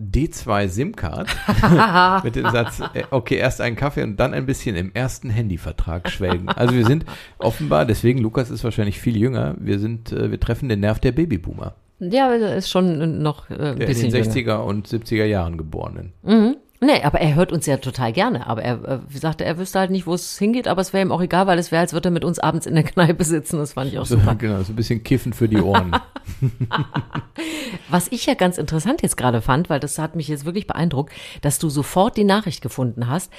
D2 0.00 0.68
SIM-Card 0.68 1.28
mit 2.24 2.36
dem 2.36 2.48
Satz, 2.50 2.80
äh, 2.94 3.04
okay, 3.10 3.36
erst 3.36 3.60
einen 3.60 3.74
Kaffee 3.74 4.02
und 4.02 4.20
dann 4.20 4.32
ein 4.32 4.46
bisschen 4.46 4.76
im 4.76 4.92
ersten 4.94 5.30
Handyvertrag 5.30 6.08
schwelgen. 6.10 6.48
Also 6.48 6.74
wir 6.74 6.84
sind 6.86 7.04
offenbar, 7.38 7.84
deswegen, 7.84 8.20
Lukas 8.20 8.50
ist 8.50 8.62
wahrscheinlich 8.62 9.00
viel 9.00 9.16
jünger, 9.16 9.56
wir 9.58 9.78
sind, 9.80 10.12
äh, 10.12 10.30
wir 10.30 10.38
treffen 10.38 10.68
den 10.68 10.80
Nerv 10.80 11.00
der 11.00 11.12
Babyboomer, 11.12 11.74
ja, 11.98 12.30
er 12.32 12.56
ist 12.56 12.68
schon 12.70 13.22
noch 13.22 13.48
äh, 13.50 13.54
ein 13.54 13.58
der 13.58 13.72
in 13.72 13.86
bisschen 13.86 14.12
den 14.12 14.24
jünger. 14.24 14.36
60er 14.36 14.56
und 14.58 14.86
70er 14.86 15.24
Jahren 15.24 15.56
geborenen. 15.56 16.12
Mhm. 16.22 16.56
Nee, 16.80 17.02
aber 17.02 17.20
er 17.20 17.34
hört 17.34 17.52
uns 17.52 17.66
ja 17.66 17.78
total 17.78 18.12
gerne. 18.12 18.46
Aber 18.46 18.62
er 18.62 18.84
äh, 18.84 18.98
sagte, 19.18 19.44
er 19.44 19.58
wüsste 19.58 19.78
halt 19.78 19.90
nicht, 19.90 20.06
wo 20.06 20.14
es 20.14 20.38
hingeht, 20.38 20.68
aber 20.68 20.80
es 20.82 20.92
wäre 20.92 21.02
ihm 21.04 21.12
auch 21.12 21.22
egal, 21.22 21.46
weil 21.46 21.58
es 21.58 21.72
wäre, 21.72 21.80
als 21.80 21.92
würde 21.92 22.08
er 22.08 22.12
mit 22.12 22.24
uns 22.24 22.38
abends 22.38 22.66
in 22.66 22.74
der 22.74 22.84
Kneipe 22.84 23.24
sitzen. 23.24 23.58
Das 23.58 23.72
fand 23.74 23.92
ich 23.92 23.98
auch 23.98 24.06
So, 24.06 24.16
super. 24.18 24.34
genau, 24.34 24.62
so 24.62 24.72
ein 24.72 24.76
bisschen 24.76 25.02
Kiffen 25.02 25.32
für 25.32 25.48
die 25.48 25.60
Ohren. 25.60 25.96
Was 27.88 28.08
ich 28.08 28.26
ja 28.26 28.34
ganz 28.34 28.58
interessant 28.58 29.02
jetzt 29.02 29.16
gerade 29.16 29.40
fand, 29.40 29.70
weil 29.70 29.80
das 29.80 29.98
hat 29.98 30.16
mich 30.16 30.28
jetzt 30.28 30.44
wirklich 30.44 30.66
beeindruckt, 30.66 31.12
dass 31.40 31.58
du 31.58 31.68
sofort 31.68 32.16
die 32.16 32.24
Nachricht 32.24 32.62
gefunden 32.62 33.08
hast, 33.08 33.32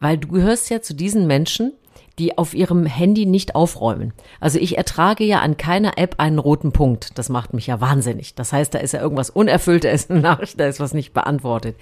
weil 0.00 0.18
du 0.18 0.28
gehörst 0.28 0.70
ja 0.70 0.82
zu 0.82 0.94
diesen 0.94 1.26
Menschen, 1.26 1.72
die 2.18 2.36
auf 2.36 2.52
ihrem 2.52 2.84
Handy 2.84 3.24
nicht 3.24 3.54
aufräumen. 3.54 4.12
Also 4.38 4.58
ich 4.58 4.76
ertrage 4.76 5.24
ja 5.24 5.40
an 5.40 5.56
keiner 5.56 5.96
App 5.96 6.16
einen 6.18 6.38
roten 6.38 6.72
Punkt. 6.72 7.16
Das 7.18 7.30
macht 7.30 7.54
mich 7.54 7.66
ja 7.68 7.80
wahnsinnig. 7.80 8.34
Das 8.34 8.52
heißt, 8.52 8.74
da 8.74 8.78
ist 8.80 8.92
ja 8.92 9.00
irgendwas 9.00 9.30
unerfüllt, 9.30 9.84
da 9.84 9.90
ist 9.90 10.10
eine 10.10 10.20
Nachricht, 10.20 10.60
da 10.60 10.66
ist 10.66 10.78
was 10.80 10.92
nicht 10.94 11.14
beantwortet. 11.14 11.76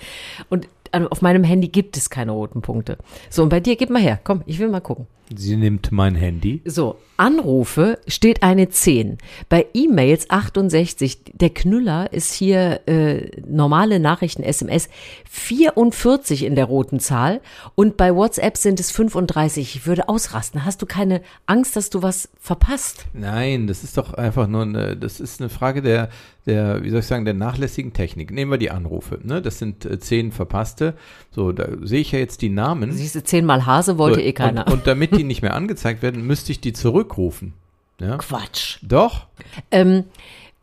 Und 0.48 0.68
auf 0.92 1.22
meinem 1.22 1.44
Handy 1.44 1.68
gibt 1.68 1.96
es 1.96 2.10
keine 2.10 2.32
roten 2.32 2.62
Punkte. 2.62 2.98
So, 3.28 3.42
und 3.42 3.48
bei 3.48 3.60
dir, 3.60 3.76
gib 3.76 3.90
mal 3.90 4.02
her. 4.02 4.18
Komm, 4.22 4.42
ich 4.46 4.58
will 4.58 4.68
mal 4.68 4.80
gucken. 4.80 5.06
Sie 5.34 5.56
nimmt 5.56 5.92
mein 5.92 6.14
Handy. 6.14 6.60
So, 6.64 6.96
Anrufe 7.16 7.98
steht 8.08 8.42
eine 8.42 8.70
10. 8.70 9.18
Bei 9.48 9.66
E-Mails 9.74 10.30
68. 10.30 11.20
Der 11.34 11.50
Knüller 11.50 12.12
ist 12.12 12.32
hier 12.32 12.80
äh, 12.86 13.30
normale 13.46 14.00
Nachrichten, 14.00 14.42
SMS 14.42 14.88
44 15.28 16.44
in 16.44 16.54
der 16.54 16.64
roten 16.64 16.98
Zahl 16.98 17.42
und 17.74 17.96
bei 17.96 18.14
WhatsApp 18.14 18.56
sind 18.56 18.80
es 18.80 18.90
35. 18.90 19.76
Ich 19.76 19.86
würde 19.86 20.08
ausrasten. 20.08 20.64
Hast 20.64 20.80
du 20.82 20.86
keine 20.86 21.20
Angst, 21.46 21.76
dass 21.76 21.90
du 21.90 22.02
was 22.02 22.30
verpasst? 22.40 23.04
Nein, 23.12 23.66
das 23.66 23.84
ist 23.84 23.98
doch 23.98 24.14
einfach 24.14 24.46
nur 24.46 24.62
eine, 24.62 24.96
das 24.96 25.20
ist 25.20 25.40
eine 25.40 25.50
Frage 25.50 25.82
der, 25.82 26.08
der, 26.46 26.82
wie 26.82 26.90
soll 26.90 27.00
ich 27.00 27.06
sagen, 27.06 27.26
der 27.26 27.34
nachlässigen 27.34 27.92
Technik. 27.92 28.30
Nehmen 28.30 28.50
wir 28.50 28.58
die 28.58 28.70
Anrufe, 28.70 29.20
ne? 29.22 29.42
Das 29.42 29.58
sind 29.58 29.84
äh, 29.84 29.98
zehn 29.98 30.32
verpasste. 30.32 30.94
So, 31.30 31.52
da 31.52 31.68
sehe 31.82 32.00
ich 32.00 32.12
ja 32.12 32.18
jetzt 32.18 32.40
die 32.40 32.48
Namen. 32.48 32.92
Siehst 32.92 33.14
du, 33.14 33.22
zehnmal 33.22 33.66
Hase 33.66 33.98
wollte 33.98 34.20
so, 34.20 34.26
eh 34.26 34.32
keiner. 34.32 34.66
Und, 34.66 34.72
und 34.72 34.86
damit 34.86 35.16
die 35.16 35.19
nicht 35.24 35.42
mehr 35.42 35.54
angezeigt 35.54 36.02
werden, 36.02 36.26
müsste 36.26 36.52
ich 36.52 36.60
die 36.60 36.72
zurückrufen. 36.72 37.54
Ja? 38.00 38.16
Quatsch. 38.16 38.78
Doch. 38.82 39.26
Ähm, 39.70 40.04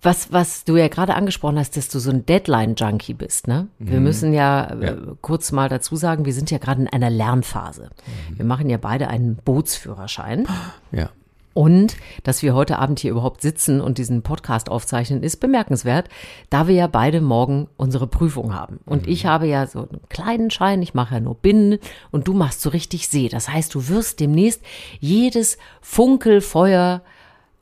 was, 0.01 0.31
was 0.31 0.63
du 0.63 0.77
ja 0.77 0.87
gerade 0.89 1.15
angesprochen 1.15 1.57
hast, 1.57 1.75
dass 1.75 1.89
du 1.89 1.99
so 1.99 2.11
ein 2.11 2.25
Deadline-Junkie 2.25 3.13
bist, 3.15 3.47
ne? 3.47 3.67
Wir 3.79 3.99
müssen 3.99 4.31
ja, 4.31 4.71
Mhm. 4.75 4.81
Ja. 4.81 4.89
Äh, 4.89 4.97
kurz 5.21 5.51
mal 5.51 5.69
dazu 5.69 5.95
sagen, 5.95 6.25
wir 6.25 6.33
sind 6.33 6.51
ja 6.51 6.59
gerade 6.59 6.81
in 6.81 6.87
einer 6.87 7.09
Lernphase. 7.09 7.89
Mhm. 8.29 8.37
Wir 8.37 8.45
machen 8.45 8.69
ja 8.69 8.77
beide 8.77 9.07
einen 9.07 9.35
Bootsführerschein. 9.37 10.47
Ja. 10.91 11.09
Und 11.57 11.97
dass 12.21 12.43
wir 12.43 12.53
heute 12.53 12.77
Abend 12.77 12.99
hier 12.99 13.09
überhaupt 13.09 13.41
sitzen 13.41 13.81
und 13.81 13.97
diesen 13.97 14.21
Podcast 14.21 14.69
aufzeichnen, 14.69 15.23
ist 15.23 15.37
bemerkenswert, 15.37 16.07
da 16.51 16.67
wir 16.67 16.75
ja 16.75 16.85
beide 16.85 17.19
morgen 17.19 17.67
unsere 17.77 18.05
Prüfung 18.05 18.53
haben. 18.53 18.79
Und 18.85 19.07
ich 19.07 19.25
habe 19.25 19.47
ja 19.47 19.65
so 19.65 19.79
einen 19.79 20.01
kleinen 20.07 20.51
Schein, 20.51 20.83
ich 20.83 20.93
mache 20.93 21.15
ja 21.15 21.19
nur 21.19 21.33
Binnen 21.33 21.79
und 22.11 22.27
du 22.27 22.33
machst 22.35 22.61
so 22.61 22.69
richtig 22.69 23.07
See. 23.07 23.27
Das 23.27 23.49
heißt, 23.49 23.73
du 23.73 23.87
wirst 23.87 24.19
demnächst 24.19 24.61
jedes 24.99 25.57
Funkelfeuer 25.81 27.01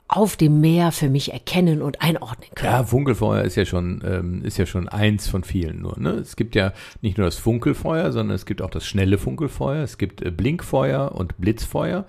auf 0.09 0.35
dem 0.35 0.59
Meer 0.59 0.91
für 0.91 1.07
mich 1.07 1.31
erkennen 1.31 1.81
und 1.81 2.01
einordnen 2.01 2.49
können. 2.53 2.73
Ja, 2.73 2.83
Funkelfeuer 2.83 3.43
ist 3.43 3.55
ja 3.55 3.63
schon, 3.63 4.03
ähm, 4.05 4.43
ist 4.43 4.57
ja 4.57 4.65
schon 4.65 4.89
eins 4.89 5.29
von 5.29 5.45
vielen 5.45 5.79
nur. 5.79 5.97
Ne? 5.97 6.09
Es 6.15 6.35
gibt 6.35 6.55
ja 6.55 6.73
nicht 7.01 7.17
nur 7.17 7.27
das 7.27 7.37
Funkelfeuer, 7.37 8.11
sondern 8.11 8.35
es 8.35 8.45
gibt 8.45 8.61
auch 8.61 8.69
das 8.69 8.85
schnelle 8.85 9.17
Funkelfeuer. 9.17 9.81
Es 9.83 9.97
gibt 9.97 10.21
äh, 10.21 10.31
Blinkfeuer 10.31 11.13
und 11.13 11.37
Blitzfeuer. 11.37 12.05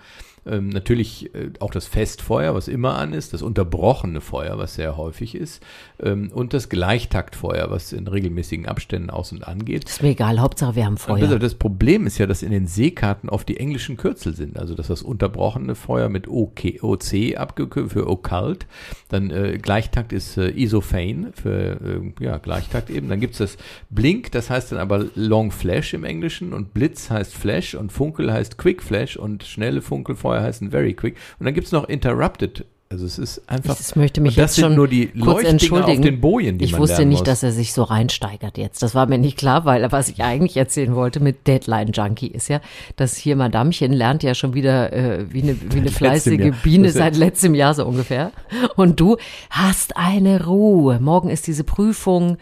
Ähm, 0.47 0.69
natürlich 0.69 1.35
äh, 1.35 1.51
auch 1.61 1.71
das 1.71 1.87
Festfeuer, 1.87 2.55
was 2.55 2.69
immer 2.69 2.97
an 2.97 3.13
ist, 3.13 3.33
das 3.33 3.43
unterbrochene 3.43 4.21
Feuer, 4.21 4.59
was 4.59 4.75
sehr 4.75 4.97
häufig 4.97 5.35
ist, 5.35 5.63
ähm, 6.03 6.31
und 6.33 6.55
das 6.55 6.69
Gleichtaktfeuer, 6.69 7.71
was 7.71 7.93
in 7.93 8.07
regelmäßigen 8.07 8.67
Abständen 8.67 9.11
aus 9.11 9.33
und 9.33 9.47
angeht. 9.47 9.89
Ist 9.89 10.03
mir 10.03 10.11
egal, 10.11 10.41
Hauptsache 10.41 10.77
wir 10.77 10.87
haben 10.87 10.97
Feuer. 10.97 11.27
Das, 11.27 11.39
das 11.39 11.55
Problem 11.55 12.07
ist 12.07 12.19
ja, 12.19 12.27
dass 12.27 12.43
in 12.43 12.51
den 12.51 12.67
Seekarten 12.67 13.29
oft 13.29 13.49
die 13.49 13.57
englischen 13.57 13.97
Kürzel 13.97 14.35
sind. 14.35 14.59
Also 14.59 14.75
dass 14.75 14.89
das 14.89 15.03
unterbrochene 15.03 15.75
Feuer 15.75 16.09
mit 16.09 16.29
OK, 16.29 16.83
OC 16.83 17.37
abgekürzt 17.37 17.93
für 17.93 18.09
Occult. 18.09 18.67
Dann 19.09 19.31
äh, 19.31 19.59
Gleichtakt 19.59 20.13
ist 20.13 20.37
äh, 20.37 20.51
Isophane 20.51 21.33
für 21.35 21.81
äh, 21.81 22.25
ja, 22.25 22.39
Gleichtakt 22.39 22.91
eben. 22.91 23.09
Dann 23.09 23.21
gibt's 23.21 23.39
das 23.39 23.57
Blink, 23.91 24.33
das 24.33 24.51
heißt 24.51 24.73
dann 24.73 24.79
aber 24.79 25.07
Long 25.15 25.51
Flash 25.51 25.95
im 25.95 26.05
Englischen 26.05 26.53
und 26.53 26.75
Blitz 26.75 27.11
heißt 27.11 27.35
Flash 27.35 27.75
und 27.75 27.93
Funkel 27.93 28.33
heißt 28.33 28.59
Quick 28.59 28.83
Flash 28.83 29.17
und 29.17 29.45
schnelle 29.45 29.83
Funkelfeuer 29.83 30.36
heißen 30.43 30.71
Very 30.71 30.95
Quick. 30.95 31.17
Und 31.39 31.47
dann 31.47 31.55
gibt's 31.55 31.73
noch 31.73 31.89
Interrupted 31.89 32.65
Also 32.89 33.05
es 33.05 33.19
ist 33.19 33.43
einfach. 33.49 33.77
Ich 33.81 33.97
möchte 33.97 34.21
mich 34.21 34.37
das 34.37 34.43
jetzt 34.43 34.55
sind 34.55 34.65
schon 34.65 34.75
nur 34.77 34.87
die 34.87 35.11
Leuchtdinger 35.13 35.51
entschuldigen. 35.51 35.99
auf 35.99 36.05
den 36.05 36.21
Bojen, 36.21 36.59
die 36.59 36.67
ich 36.67 36.73
man 36.73 36.83
wusste 36.83 37.05
nicht, 37.05 37.19
muss. 37.19 37.27
dass 37.27 37.43
er 37.43 37.51
sich 37.51 37.73
so 37.73 37.83
reinsteigert 37.83 38.59
jetzt. 38.59 38.81
Das 38.81 38.95
war 38.95 39.07
mir 39.07 39.19
nicht 39.19 39.37
klar, 39.37 39.65
weil 39.65 39.91
was 39.91 40.09
ich 40.09 40.23
eigentlich 40.23 40.57
erzählen 40.57 40.95
wollte 40.95 41.19
mit 41.19 41.49
Deadline 41.49 41.91
Junkie 41.91 42.29
ist 42.29 42.47
ja, 42.47 42.61
dass 42.95 43.17
hier 43.17 43.35
Madamchen 43.35 43.93
lernt 43.93 44.23
ja 44.23 44.35
schon 44.35 44.55
wieder 44.55 44.93
äh, 44.93 45.33
wie 45.33 45.43
eine, 45.43 45.57
wie 45.73 45.79
eine 45.79 45.91
fleißige. 45.91 46.55
Biene 46.63 46.91
seit 46.91 47.17
letztem 47.17 47.57
Jahr 47.57 47.75
so 47.75 47.85
ungefähr. 47.85 48.31
Und 48.77 49.01
du 49.01 49.17
hast 49.51 49.97
eine 49.97 50.47
Ruhe. 50.47 51.01
Morgen 51.01 51.29
ist 51.29 51.49
diese 51.49 51.65
Prüfung 51.65 52.37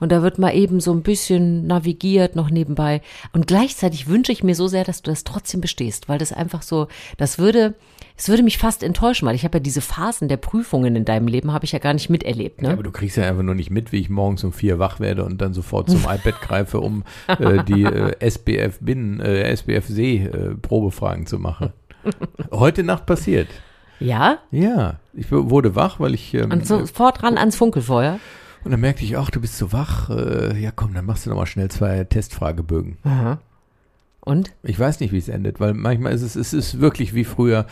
und 0.00 0.10
da 0.12 0.22
wird 0.22 0.38
mal 0.38 0.54
eben 0.54 0.80
so 0.80 0.92
ein 0.92 1.02
bisschen 1.02 1.66
navigiert 1.66 2.34
noch 2.34 2.50
nebenbei. 2.50 3.02
Und 3.32 3.46
gleichzeitig 3.46 4.08
wünsche 4.08 4.32
ich 4.32 4.42
mir 4.42 4.54
so 4.54 4.66
sehr, 4.66 4.84
dass 4.84 5.02
du 5.02 5.10
das 5.10 5.24
trotzdem 5.24 5.60
bestehst, 5.60 6.08
weil 6.08 6.18
das 6.18 6.32
einfach 6.32 6.62
so, 6.62 6.88
das 7.18 7.38
würde, 7.38 7.74
es 8.20 8.28
würde 8.28 8.42
mich 8.42 8.58
fast 8.58 8.82
enttäuschen, 8.82 9.26
weil 9.26 9.34
ich 9.34 9.44
habe 9.44 9.56
ja 9.56 9.62
diese 9.62 9.80
Phasen 9.80 10.28
der 10.28 10.36
Prüfungen 10.36 10.94
in 10.94 11.06
deinem 11.06 11.26
Leben 11.26 11.54
habe 11.54 11.64
ich 11.64 11.72
ja 11.72 11.78
gar 11.78 11.94
nicht 11.94 12.10
miterlebt. 12.10 12.60
Ne? 12.60 12.68
Ja, 12.68 12.74
aber 12.74 12.82
du 12.82 12.90
kriegst 12.90 13.16
ja 13.16 13.26
einfach 13.26 13.42
nur 13.42 13.54
nicht 13.54 13.70
mit, 13.70 13.92
wie 13.92 13.96
ich 13.96 14.10
morgens 14.10 14.44
um 14.44 14.52
vier 14.52 14.78
wach 14.78 15.00
werde 15.00 15.24
und 15.24 15.40
dann 15.40 15.54
sofort 15.54 15.88
zum 15.88 16.00
iPad 16.02 16.38
greife, 16.42 16.80
um 16.80 17.02
äh, 17.28 17.64
die 17.64 17.82
äh, 17.84 18.12
SBF 18.20 18.78
Binnen, 18.80 19.20
äh, 19.20 19.50
SBF 19.56 19.86
See 19.86 20.18
äh, 20.18 20.54
Probefragen 20.54 21.24
zu 21.24 21.38
machen. 21.38 21.72
Heute 22.50 22.82
Nacht 22.82 23.06
passiert. 23.06 23.48
Ja? 24.00 24.40
Ja, 24.50 25.00
ich 25.14 25.32
wurde 25.32 25.74
wach, 25.74 25.98
weil 25.98 26.12
ich 26.12 26.34
ähm, 26.34 26.50
Und 26.50 26.66
sofort 26.66 27.22
ran 27.22 27.38
ans 27.38 27.56
Funkelfeuer. 27.56 28.20
und 28.64 28.70
dann 28.70 28.80
merkte 28.80 29.02
ich, 29.02 29.16
ach, 29.16 29.30
du 29.30 29.40
bist 29.40 29.56
so 29.56 29.72
wach. 29.72 30.10
Äh, 30.10 30.60
ja, 30.60 30.72
komm, 30.76 30.92
dann 30.92 31.06
machst 31.06 31.24
du 31.24 31.30
noch 31.30 31.38
mal 31.38 31.46
schnell 31.46 31.70
zwei 31.70 32.04
Testfragebögen. 32.04 32.98
Und? 34.22 34.52
Ich 34.62 34.78
weiß 34.78 35.00
nicht, 35.00 35.12
wie 35.12 35.18
es 35.18 35.28
endet, 35.28 35.60
weil 35.60 35.72
manchmal 35.72 36.12
ist 36.12 36.20
es, 36.20 36.36
es 36.36 36.52
ist 36.52 36.78
wirklich 36.78 37.14
wie 37.14 37.24
früher. 37.24 37.66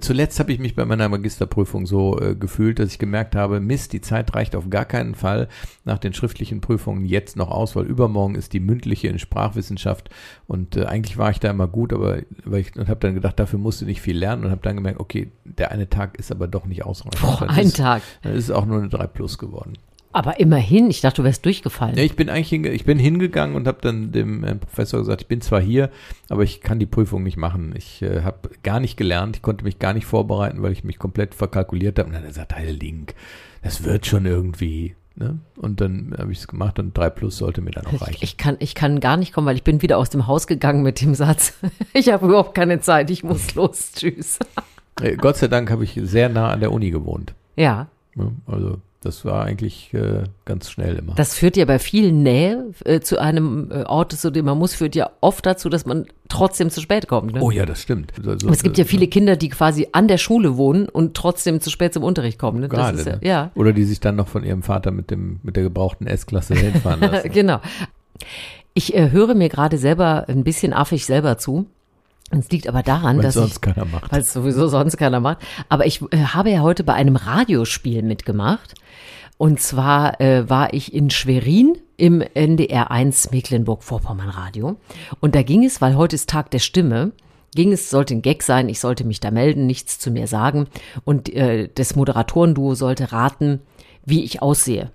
Zuletzt 0.00 0.38
habe 0.38 0.52
ich 0.52 0.58
mich 0.58 0.74
bei 0.74 0.84
meiner 0.84 1.08
Magisterprüfung 1.08 1.86
so 1.86 2.20
äh, 2.20 2.34
gefühlt, 2.34 2.78
dass 2.78 2.90
ich 2.90 2.98
gemerkt 2.98 3.34
habe, 3.34 3.58
Mist, 3.58 3.94
die 3.94 4.02
Zeit 4.02 4.34
reicht 4.34 4.54
auf 4.54 4.68
gar 4.68 4.84
keinen 4.84 5.14
Fall 5.14 5.48
nach 5.84 5.98
den 5.98 6.12
schriftlichen 6.12 6.60
Prüfungen 6.60 7.06
jetzt 7.06 7.36
noch 7.36 7.50
aus, 7.50 7.74
weil 7.74 7.86
übermorgen 7.86 8.34
ist 8.34 8.52
die 8.52 8.60
mündliche 8.60 9.08
in 9.08 9.18
Sprachwissenschaft 9.18 10.10
und 10.46 10.76
äh, 10.76 10.84
eigentlich 10.84 11.16
war 11.16 11.30
ich 11.30 11.40
da 11.40 11.50
immer 11.50 11.68
gut, 11.68 11.94
aber 11.94 12.18
weil 12.44 12.60
ich 12.60 12.76
und 12.76 12.88
habe 12.88 13.00
dann 13.00 13.14
gedacht, 13.14 13.40
dafür 13.40 13.58
musst 13.58 13.80
du 13.80 13.86
nicht 13.86 14.02
viel 14.02 14.18
lernen 14.18 14.44
und 14.44 14.50
habe 14.50 14.62
dann 14.62 14.76
gemerkt, 14.76 15.00
okay, 15.00 15.32
der 15.44 15.70
eine 15.70 15.88
Tag 15.88 16.18
ist 16.18 16.30
aber 16.30 16.48
doch 16.48 16.66
nicht 16.66 16.84
ausreichend. 16.84 17.40
Dann 17.40 17.48
ein 17.48 17.66
ist, 17.66 17.76
Tag. 17.76 18.02
Dann 18.22 18.34
ist 18.34 18.44
es 18.44 18.50
auch 18.50 18.66
nur 18.66 18.78
eine 18.78 18.90
3 18.90 19.06
Plus 19.06 19.38
geworden. 19.38 19.78
Aber 20.14 20.38
immerhin, 20.38 20.90
ich 20.90 21.00
dachte, 21.00 21.22
du 21.22 21.24
wärst 21.24 21.44
durchgefallen. 21.44 21.96
Ja, 21.96 22.04
ich 22.04 22.14
bin 22.14 22.28
eigentlich 22.30 22.48
hinge 22.48 22.70
ich 22.70 22.84
bin 22.84 22.98
hingegangen 22.98 23.56
und 23.56 23.66
habe 23.66 23.78
dann 23.82 24.12
dem 24.12 24.44
äh, 24.44 24.54
Professor 24.54 25.00
gesagt, 25.00 25.22
ich 25.22 25.26
bin 25.28 25.40
zwar 25.40 25.60
hier, 25.60 25.90
aber 26.28 26.44
ich 26.44 26.60
kann 26.60 26.78
die 26.78 26.86
Prüfung 26.86 27.24
nicht 27.24 27.36
machen. 27.36 27.74
Ich 27.76 28.00
äh, 28.00 28.22
habe 28.22 28.50
gar 28.62 28.78
nicht 28.78 28.96
gelernt, 28.96 29.36
ich 29.36 29.42
konnte 29.42 29.64
mich 29.64 29.80
gar 29.80 29.92
nicht 29.92 30.06
vorbereiten, 30.06 30.62
weil 30.62 30.70
ich 30.72 30.84
mich 30.84 30.98
komplett 30.98 31.34
verkalkuliert 31.34 31.98
habe. 31.98 32.06
Und 32.06 32.12
dann 32.12 32.22
hat 32.22 32.28
er 32.28 32.32
gesagt, 32.32 32.54
hey 32.54 32.70
Link, 32.70 33.14
das 33.62 33.82
wird 33.82 34.06
schon 34.06 34.24
irgendwie. 34.24 34.94
Ne? 35.16 35.38
Und 35.56 35.80
dann 35.80 36.14
habe 36.16 36.30
ich 36.30 36.38
es 36.38 36.46
gemacht 36.48 36.78
und 36.78 36.96
3 36.96 37.10
Plus 37.10 37.36
sollte 37.38 37.60
mir 37.60 37.72
dann 37.72 37.86
auch 37.86 37.92
Ich, 37.94 38.02
reichen. 38.02 38.18
ich, 38.20 38.36
kann, 38.36 38.56
ich 38.60 38.74
kann 38.76 39.00
gar 39.00 39.16
nicht 39.16 39.32
kommen, 39.32 39.48
weil 39.48 39.56
ich 39.56 39.62
bin 39.64 39.82
wieder 39.82 39.98
aus 39.98 40.10
dem 40.10 40.28
Haus 40.28 40.46
gegangen 40.46 40.82
mit 40.84 41.00
dem 41.00 41.14
Satz. 41.14 41.54
Ich 41.92 42.12
habe 42.12 42.26
überhaupt 42.26 42.54
keine 42.54 42.80
Zeit, 42.80 43.10
ich 43.10 43.24
muss 43.24 43.54
los. 43.56 43.90
Tschüss. 43.96 44.38
Äh, 45.00 45.16
Gott 45.16 45.38
sei 45.38 45.48
Dank 45.48 45.70
habe 45.72 45.82
ich 45.82 45.98
sehr 46.04 46.28
nah 46.28 46.50
an 46.50 46.60
der 46.60 46.70
Uni 46.70 46.90
gewohnt. 46.90 47.34
Ja, 47.56 47.88
Ne? 48.16 48.30
Also 48.46 48.78
das 49.04 49.24
war 49.24 49.44
eigentlich 49.44 49.92
äh, 49.94 50.24
ganz 50.44 50.70
schnell 50.70 50.96
immer. 50.96 51.14
das 51.14 51.34
führt 51.34 51.56
ja 51.56 51.64
bei 51.64 51.78
viel 51.78 52.12
Nähe 52.12 52.70
äh, 52.84 53.00
zu 53.00 53.18
einem 53.20 53.70
äh, 53.70 53.82
Ort, 53.84 54.12
zu 54.12 54.30
dem 54.30 54.46
man 54.46 54.58
muss, 54.58 54.74
führt 54.74 54.94
ja 54.94 55.10
oft 55.20 55.44
dazu, 55.44 55.68
dass 55.68 55.84
man 55.86 56.06
trotzdem 56.28 56.70
zu 56.70 56.80
spät 56.80 57.06
kommt. 57.06 57.34
Ne? 57.34 57.42
oh 57.42 57.50
ja, 57.50 57.66
das 57.66 57.82
stimmt. 57.82 58.12
Also, 58.26 58.48
es 58.48 58.62
gibt 58.62 58.78
ja 58.78 58.84
viele 58.84 59.06
Kinder, 59.06 59.36
die 59.36 59.50
quasi 59.50 59.88
an 59.92 60.08
der 60.08 60.18
Schule 60.18 60.56
wohnen 60.56 60.88
und 60.88 61.14
trotzdem 61.14 61.60
zu 61.60 61.70
spät 61.70 61.92
zum 61.92 62.02
Unterricht 62.02 62.38
kommen. 62.38 62.60
Ne? 62.60 62.68
Gerade, 62.68 62.92
das 62.96 63.00
ist 63.02 63.06
ja, 63.06 63.12
ne? 63.16 63.20
ja. 63.22 63.50
Oder 63.54 63.72
die 63.72 63.84
sich 63.84 64.00
dann 64.00 64.16
noch 64.16 64.28
von 64.28 64.44
ihrem 64.44 64.62
Vater 64.62 64.90
mit 64.90 65.10
dem 65.10 65.40
mit 65.42 65.56
der 65.56 65.62
gebrauchten 65.62 66.06
S-Klasse 66.06 66.54
hinfahren 66.54 67.00
lassen. 67.12 67.30
genau. 67.30 67.60
Ich 68.72 68.94
äh, 68.94 69.10
höre 69.10 69.34
mir 69.34 69.48
gerade 69.48 69.78
selber 69.78 70.24
ein 70.28 70.44
bisschen 70.44 70.72
affig 70.72 71.06
selber 71.06 71.38
zu. 71.38 71.66
Es 72.30 72.50
liegt 72.50 72.68
aber 72.68 72.82
daran, 72.82 73.18
Weil 73.18 73.22
dass 73.24 73.36
ich, 73.36 73.40
sonst 73.40 73.60
keiner 73.60 73.84
macht. 73.84 74.10
weil 74.10 74.20
es 74.20 74.32
sowieso 74.32 74.66
sonst 74.66 74.96
keiner 74.96 75.20
macht. 75.20 75.38
Aber 75.68 75.86
ich 75.86 76.02
äh, 76.10 76.16
habe 76.18 76.50
ja 76.50 76.60
heute 76.60 76.82
bei 76.82 76.94
einem 76.94 77.16
Radiospiel 77.16 78.02
mitgemacht. 78.02 78.74
Und 79.36 79.60
zwar 79.60 80.20
äh, 80.20 80.48
war 80.48 80.72
ich 80.72 80.94
in 80.94 81.10
Schwerin 81.10 81.78
im 81.96 82.20
NDR 82.20 82.90
1 82.90 83.30
Mecklenburg-Vorpommern 83.30 84.28
Radio. 84.28 84.76
Und 85.20 85.34
da 85.34 85.42
ging 85.42 85.64
es, 85.64 85.80
weil 85.80 85.96
heute 85.96 86.16
ist 86.16 86.28
Tag 86.28 86.50
der 86.50 86.58
Stimme, 86.60 87.12
ging 87.54 87.72
es, 87.72 87.90
sollte 87.90 88.14
ein 88.14 88.22
Gag 88.22 88.42
sein, 88.42 88.68
ich 88.68 88.80
sollte 88.80 89.04
mich 89.04 89.20
da 89.20 89.30
melden, 89.30 89.66
nichts 89.66 89.98
zu 89.98 90.10
mir 90.10 90.26
sagen. 90.26 90.66
Und 91.04 91.32
äh, 91.32 91.68
das 91.74 91.96
Moderatorenduo 91.96 92.74
sollte 92.74 93.12
raten, 93.12 93.60
wie 94.04 94.24
ich 94.24 94.42
aussehe. 94.42 94.90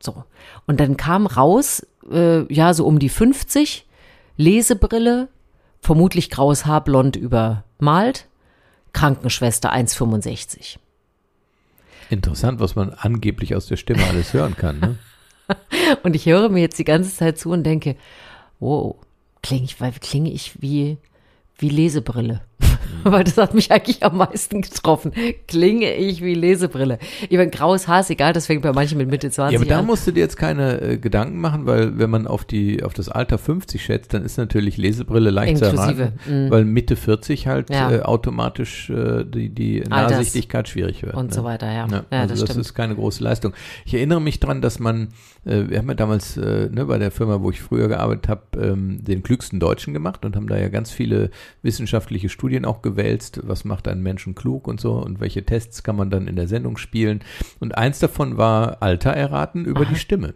So. 0.00 0.24
Und 0.66 0.80
dann 0.80 0.96
kam 0.96 1.26
raus, 1.26 1.86
äh, 2.10 2.52
ja, 2.52 2.74
so 2.74 2.86
um 2.86 2.98
die 2.98 3.08
50, 3.08 3.86
Lesebrille, 4.36 5.28
vermutlich 5.80 6.30
graues 6.30 6.66
Haar 6.66 6.84
blond 6.84 7.16
übermalt, 7.16 8.28
Krankenschwester 8.92 9.72
1,65. 9.72 10.78
Interessant, 12.10 12.60
was 12.60 12.76
man 12.76 12.90
angeblich 12.90 13.54
aus 13.54 13.66
der 13.66 13.76
Stimme 13.76 14.04
alles 14.04 14.32
hören 14.32 14.56
kann. 14.56 14.80
Ne? 14.80 14.98
Und 16.02 16.14
ich 16.16 16.26
höre 16.26 16.48
mir 16.48 16.60
jetzt 16.60 16.78
die 16.78 16.84
ganze 16.84 17.14
Zeit 17.14 17.38
zu 17.38 17.50
und 17.50 17.64
denke, 17.64 17.96
wow, 18.60 18.96
klinge 19.42 19.64
ich, 19.64 19.76
klinge 20.00 20.30
ich 20.30 20.60
wie, 20.62 20.96
wie 21.58 21.68
Lesebrille. 21.68 22.40
weil 23.12 23.24
das 23.24 23.36
hat 23.36 23.54
mich 23.54 23.70
eigentlich 23.70 24.02
am 24.02 24.16
meisten 24.16 24.62
getroffen. 24.62 25.12
Klinge 25.48 25.94
ich 25.94 26.22
wie 26.22 26.34
Lesebrille. 26.34 26.98
Ich 27.28 27.36
meine, 27.36 27.50
graues 27.50 27.86
Haar 27.88 28.00
ist 28.00 28.10
egal, 28.10 28.32
das 28.32 28.46
fängt 28.46 28.62
bei 28.62 28.72
manchen 28.72 28.98
mit 28.98 29.08
Mitte 29.10 29.30
20 29.30 29.52
Ja, 29.54 29.58
aber 29.60 29.68
da 29.68 29.78
an. 29.80 29.86
musst 29.86 30.06
du 30.06 30.12
dir 30.12 30.20
jetzt 30.20 30.36
keine 30.36 30.80
äh, 30.80 30.98
Gedanken 30.98 31.40
machen, 31.40 31.66
weil 31.66 31.98
wenn 31.98 32.10
man 32.10 32.26
auf 32.26 32.44
die 32.44 32.82
auf 32.82 32.94
das 32.94 33.08
Alter 33.08 33.38
50 33.38 33.82
schätzt, 33.82 34.14
dann 34.14 34.24
ist 34.24 34.36
natürlich 34.38 34.76
Lesebrille 34.76 35.30
leicht 35.30 35.58
zu 35.58 35.64
Inklusive, 35.66 36.02
erraten, 36.26 36.50
weil 36.50 36.64
Mitte 36.64 36.96
40 36.96 37.46
halt 37.46 37.70
Ja. 37.70 37.90
äh, 37.90 38.00
automatisch 38.02 38.90
äh, 38.90 39.24
die, 39.24 39.48
die 39.50 39.80
Nahsichtigkeit 39.80 40.68
schwierig 40.68 41.02
wird. 41.02 41.14
und 41.14 41.28
ne? 41.28 41.34
so 41.34 41.44
weiter, 41.44 41.66
ja. 41.66 41.86
Ja, 41.90 42.04
Ja, 42.10 42.20
also 42.22 42.34
das 42.34 42.44
das, 42.44 42.56
ist 42.56 42.74
keine 42.74 42.94
große 42.94 43.22
Leistung. 43.22 43.52
Ich 43.84 43.94
erinnere 43.94 44.20
mich 44.20 44.40
dran, 44.40 44.62
dass 44.62 44.78
man, 44.78 45.08
äh, 45.44 45.64
wir 45.68 45.78
haben 45.78 45.88
ja 45.88 45.94
damals 45.94 46.36
äh, 46.36 46.68
ne, 46.70 46.86
bei 46.86 46.98
der 46.98 47.10
Firma, 47.10 47.40
wo 47.42 47.50
ich 47.50 47.60
früher 47.60 47.88
gearbeitet 47.88 48.28
habe, 48.28 48.42
ähm, 48.60 49.04
den 49.04 49.22
klügsten 49.22 49.60
Deutschen 49.60 49.92
gemacht 49.94 50.24
und 50.24 50.36
haben 50.36 50.46
da 50.48 50.56
ja 50.56 50.68
ganz 50.68 50.90
viele 50.90 51.30
wissenschaftliche 51.62 52.28
Studien 52.28 52.64
auch 52.64 52.82
gewälzt, 52.94 53.40
was 53.42 53.64
macht 53.64 53.88
einen 53.88 54.02
Menschen 54.02 54.34
klug 54.34 54.68
und 54.68 54.80
so 54.80 54.94
und 54.94 55.20
welche 55.20 55.44
Tests 55.44 55.82
kann 55.82 55.96
man 55.96 56.10
dann 56.10 56.28
in 56.28 56.36
der 56.36 56.48
Sendung 56.48 56.76
spielen. 56.76 57.20
Und 57.60 57.76
eins 57.76 57.98
davon 57.98 58.36
war 58.36 58.82
Alter 58.82 59.10
erraten 59.10 59.64
über 59.64 59.84
die 59.84 59.96
Stimme. 59.96 60.34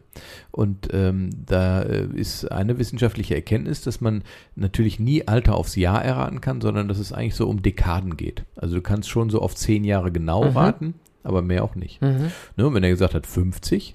Und 0.51 0.89
ähm, 0.93 1.31
da 1.47 1.83
äh, 1.83 2.07
ist 2.15 2.51
eine 2.51 2.79
wissenschaftliche 2.79 3.35
Erkenntnis, 3.35 3.83
dass 3.83 4.01
man 4.01 4.23
natürlich 4.57 4.99
nie 4.99 5.27
Alter 5.27 5.55
aufs 5.55 5.77
Jahr 5.77 6.05
erraten 6.05 6.41
kann, 6.41 6.61
sondern 6.61 6.89
dass 6.89 6.99
es 6.99 7.13
eigentlich 7.13 7.37
so 7.37 7.49
um 7.49 7.63
Dekaden 7.63 8.17
geht. 8.17 8.45
Also 8.57 8.75
du 8.75 8.83
kannst 8.83 9.09
schon 9.09 9.31
so 9.31 9.41
auf 9.41 9.55
zehn 9.55 9.85
Jahre 9.85 10.11
genau 10.11 10.43
raten, 10.43 10.95
aber 11.23 11.43
mehr 11.43 11.63
auch 11.63 11.75
nicht. 11.77 12.01
Ne, 12.01 12.31
und 12.57 12.75
wenn 12.75 12.83
er 12.83 12.91
gesagt 12.91 13.15
hat 13.15 13.27
50, 13.27 13.95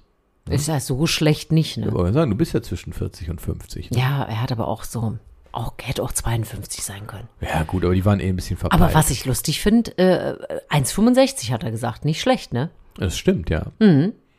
Ist 0.49 0.67
ja 0.67 0.79
so 0.79 1.05
schlecht 1.07 1.51
nicht, 1.51 1.77
ne? 1.77 1.87
ich 1.87 1.93
wollte 1.93 2.13
sagen, 2.13 2.31
du 2.31 2.37
bist 2.37 2.53
ja 2.53 2.61
zwischen 2.61 2.93
40 2.93 3.29
und 3.29 3.41
50. 3.41 3.91
Ne? 3.91 3.97
Ja, 3.97 4.23
er 4.23 4.41
hat 4.41 4.51
aber 4.51 4.67
auch 4.67 4.83
so, 4.83 5.17
auch, 5.53 5.73
hätte 5.81 6.03
auch 6.03 6.11
52 6.11 6.83
sein 6.83 7.07
können. 7.07 7.27
Ja. 7.41 7.63
gut, 7.63 7.85
aber 7.85 7.93
die 7.95 8.03
waren 8.05 8.19
eh 8.19 8.27
ein 8.29 8.35
bisschen 8.35 8.57
verpeilt. 8.57 8.81
Aber 8.81 8.93
was 8.93 9.09
ich 9.11 9.25
lustig 9.25 9.61
finde, 9.61 9.97
äh, 9.97 10.35
1,65 10.69 11.51
hat 11.51 11.63
er 11.63 11.71
gesagt, 11.71 12.05
nicht 12.05 12.21
schlecht, 12.21 12.53
ne? 12.53 12.69
Das 12.97 13.17
stimmt, 13.17 13.49
ja. 13.49 13.67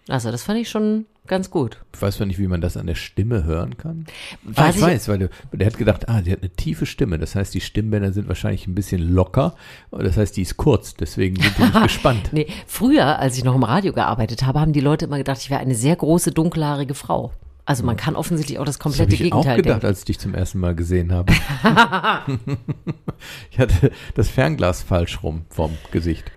Also 0.09 0.30
das 0.30 0.42
fand 0.42 0.59
ich 0.61 0.68
schon 0.68 1.06
ganz 1.26 1.50
gut. 1.50 1.83
Ich 1.94 2.02
weiß 2.02 2.16
zwar 2.16 2.26
nicht, 2.26 2.38
wie 2.38 2.47
man 2.47 2.61
das 2.61 2.76
an 2.76 2.87
der 2.87 2.94
Stimme 2.94 3.44
hören 3.44 3.76
kann. 3.78 4.04
Ah, 4.54 4.66
Weiß 4.66 4.75
ich 4.76 4.80
ich- 4.83 4.87
weiß, 4.87 5.09
weil 5.09 5.18
du, 5.21 5.30
der 5.52 5.66
hat 5.68 5.78
gedacht, 5.78 6.09
ah, 6.09 6.21
sie 6.23 6.30
hat 6.30 6.40
eine 6.42 6.50
tiefe 6.50 6.85
Stimme. 6.85 7.18
Das 7.18 7.35
heißt, 7.35 7.54
die 7.54 7.61
Stimmbänder 7.62 8.12
sind 8.12 8.28
wahrscheinlich 8.28 8.66
ein 8.66 8.75
bisschen 8.75 9.00
locker. 9.00 9.54
Das 9.90 10.16
heißt, 10.18 10.37
die 10.37 10.42
ist 10.42 10.56
kurz. 10.59 10.94
Deswegen 10.94 11.37
die 11.37 11.42
nicht 11.62 11.83
gespannt. 11.83 12.28
Nee, 12.33 12.47
früher, 12.66 13.18
als 13.18 13.38
ich 13.38 13.44
noch 13.44 13.54
im 13.54 13.62
Radio 13.64 13.92
gearbeitet 13.94 14.44
habe, 14.44 14.61
haben 14.61 14.73
die 14.75 14.80
Leute 14.80 15.06
immer 15.06 15.16
gedacht, 15.18 15.38
ich 15.40 15.49
wäre 15.50 15.61
eine 15.61 15.75
sehr 15.75 15.97
große, 15.97 16.33
dunkelhaarige 16.33 16.94
Frau. 16.94 17.33
Also 17.66 17.83
man 17.85 17.97
kann 17.97 18.14
offensichtlich 18.14 18.59
auch 18.59 18.64
das 18.64 18.76
Das 18.78 18.85
habe 18.85 18.94
komplette 18.97 19.14
ich 19.14 19.33
auch 19.33 19.38
Gegenteil 19.42 19.56
gedacht, 19.56 19.75
denken. 19.76 19.87
als 19.87 20.00
ich 20.00 20.04
dich 20.04 20.18
zum 20.18 20.35
ersten 20.35 20.61
Mal 20.61 20.75
gesehen 20.75 21.12
habe. 21.12 21.33
ich 23.50 23.59
hatte 23.59 23.90
das 24.14 24.28
Fernglas 24.28 24.83
falsch 24.83 25.23
rum 25.23 25.47
vom 25.49 25.76
Gesicht. 25.90 26.30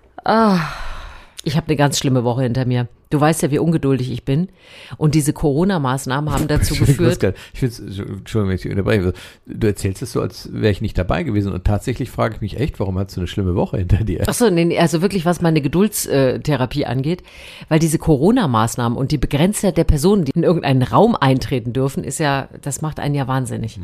Ich 1.48 1.56
habe 1.56 1.68
eine 1.68 1.78
ganz 1.78 1.98
schlimme 1.98 2.26
Woche 2.26 2.44
hinter 2.44 2.66
mir. 2.66 2.90
Du 3.10 3.22
weißt 3.22 3.42
ja, 3.42 3.52
wie 3.52 3.60
ungeduldig 3.60 4.12
ich 4.12 4.26
bin. 4.26 4.50
Und 4.98 5.16
diese 5.16 5.32
Corona-Maßnahmen 5.32 6.30
haben 6.30 6.50
dazu 6.50 6.74
Ich 6.74 6.82
geführt. 6.82 7.22
gar 7.22 7.34
Ich 7.54 7.62
finde 7.62 7.76
Entschuldigung, 7.78 8.50
wenn 8.50 8.56
ich 8.56 8.64
dich 8.64 8.72
unterbreche. 8.72 9.14
Du 9.46 9.66
erzählst 9.66 10.02
es 10.02 10.12
so, 10.12 10.20
als 10.20 10.50
wäre 10.52 10.74
ich 10.74 10.82
nicht 10.82 10.98
dabei 10.98 11.24
gewesen. 11.24 11.54
Und 11.54 11.64
tatsächlich 11.64 12.12
frage 12.12 12.36
ich 12.36 12.42
mich 12.42 12.60
echt, 12.60 12.82
warum 12.82 13.00
hast 13.00 13.16
du 13.16 13.22
eine 13.22 13.28
schlimme 13.28 13.56
Woche 13.56 13.78
hinter 13.78 14.04
dir? 14.04 14.26
Ach 14.28 14.34
so, 14.34 14.50
nee, 14.50 14.78
also 14.78 15.02
wirklich, 15.02 15.24
was 15.24 15.42
meine 15.42 15.62
Geduldstherapie 15.62 16.86
angeht, 16.86 17.24
weil 17.70 17.80
diese 17.80 17.98
Corona-Maßnahmen 17.98 18.98
und 18.98 19.14
die 19.14 19.18
Begrenztheit 19.18 19.78
der 19.78 19.86
Personen, 19.86 20.26
die 20.26 20.32
in 20.36 20.44
irgendeinen 20.44 20.84
Raum 20.84 21.16
eintreten 21.16 21.72
dürfen, 21.72 22.04
ist 22.04 22.20
ja, 22.20 22.50
das 22.62 22.82
macht 22.82 23.00
einen 23.00 23.16
ja 23.16 23.26
wahnsinnig. 23.30 23.80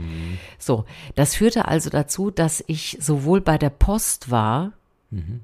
So, 0.60 0.84
das 1.15 1.34
führte 1.34 1.70
also 1.70 1.89
dazu, 1.89 2.29
dass 2.29 2.62
ich 2.67 2.98
sowohl 3.00 3.39
bei 3.39 3.58
der 3.58 3.70
Post 3.70 4.32
war, 4.32 4.74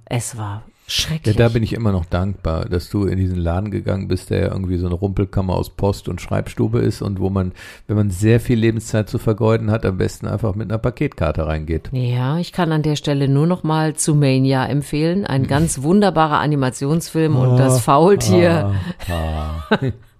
es 0.03 0.38
war 0.38 0.63
Ja, 0.89 0.93
Schrecklich. 0.96 1.36
da 1.36 1.50
bin 1.50 1.62
ich 1.62 1.74
immer 1.74 1.91
noch 1.91 2.05
dankbar, 2.05 2.65
dass 2.65 2.89
du 2.89 3.05
in 3.05 3.17
diesen 3.17 3.38
Laden 3.38 3.69
gegangen 3.69 4.08
bist, 4.08 4.31
der 4.31 4.39
ja 4.39 4.48
irgendwie 4.48 4.77
so 4.77 4.88
eine 4.88 4.96
Rumpelkammer 4.96 5.53
aus 5.53 5.69
Post 5.69 6.10
und 6.10 6.19
Schreibstube 6.19 6.79
ist 6.79 7.01
und 7.03 7.19
wo 7.19 7.29
man, 7.29 7.51
wenn 7.88 7.96
man 7.96 8.10
sehr 8.10 8.39
viel 8.39 8.58
Lebenszeit 8.58 9.08
zu 9.08 9.19
vergeuden 9.19 9.69
hat, 9.69 9.86
am 9.86 9.98
besten 9.98 10.27
einfach 10.27 10.55
mit 10.55 10.69
einer 10.69 10.79
Paketkarte 10.79 11.46
reingeht. 11.46 11.89
Ja, 11.91 12.39
ich 12.39 12.51
kann 12.51 12.72
an 12.72 12.81
der 12.81 12.96
Stelle 12.96 13.27
nur 13.27 13.46
noch 13.46 13.63
mal 13.63 13.96
zu 13.96 14.15
Mania 14.15 14.65
empfehlen. 14.65 15.25
Ein 15.25 15.46
ganz 15.46 15.84
wunderbarer 15.84 16.39
Animationsfilm 16.39 17.36
und 17.36 17.58
das 17.58 17.81
Faultier. 17.81 18.74
Ah, 19.08 19.67
ah. 19.69 19.77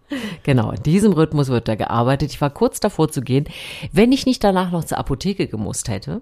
Genau, 0.44 0.72
in 0.72 0.84
diesem 0.84 1.13
Rhythmus 1.13 1.50
wird 1.50 1.68
da 1.68 1.75
gearbeitet. 1.75 2.32
Ich 2.32 2.42
war 2.42 2.50
kurz 2.50 2.80
davor 2.80 3.10
zu 3.10 3.22
gehen, 3.22 3.46
wenn 3.92 4.12
ich 4.12 4.25
nicht 4.25 4.44
danach 4.44 4.72
noch 4.72 4.84
zur 4.84 4.98
Apotheke 4.98 5.48
gemusst 5.48 5.89
hätte, 5.89 6.22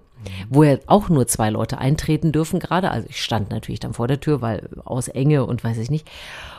wo 0.50 0.62
ja 0.64 0.78
auch 0.86 1.08
nur 1.08 1.26
zwei 1.26 1.50
Leute 1.50 1.78
eintreten 1.78 2.32
dürfen 2.32 2.60
gerade. 2.60 2.90
Also 2.90 3.08
ich 3.08 3.22
stand 3.22 3.50
natürlich 3.50 3.80
dann 3.80 3.94
vor 3.94 4.08
der 4.08 4.20
Tür, 4.20 4.42
weil 4.42 4.68
aus 4.84 5.08
Enge 5.08 5.46
und 5.46 5.64
weiß 5.64 5.78
ich 5.78 5.90
nicht. 5.90 6.08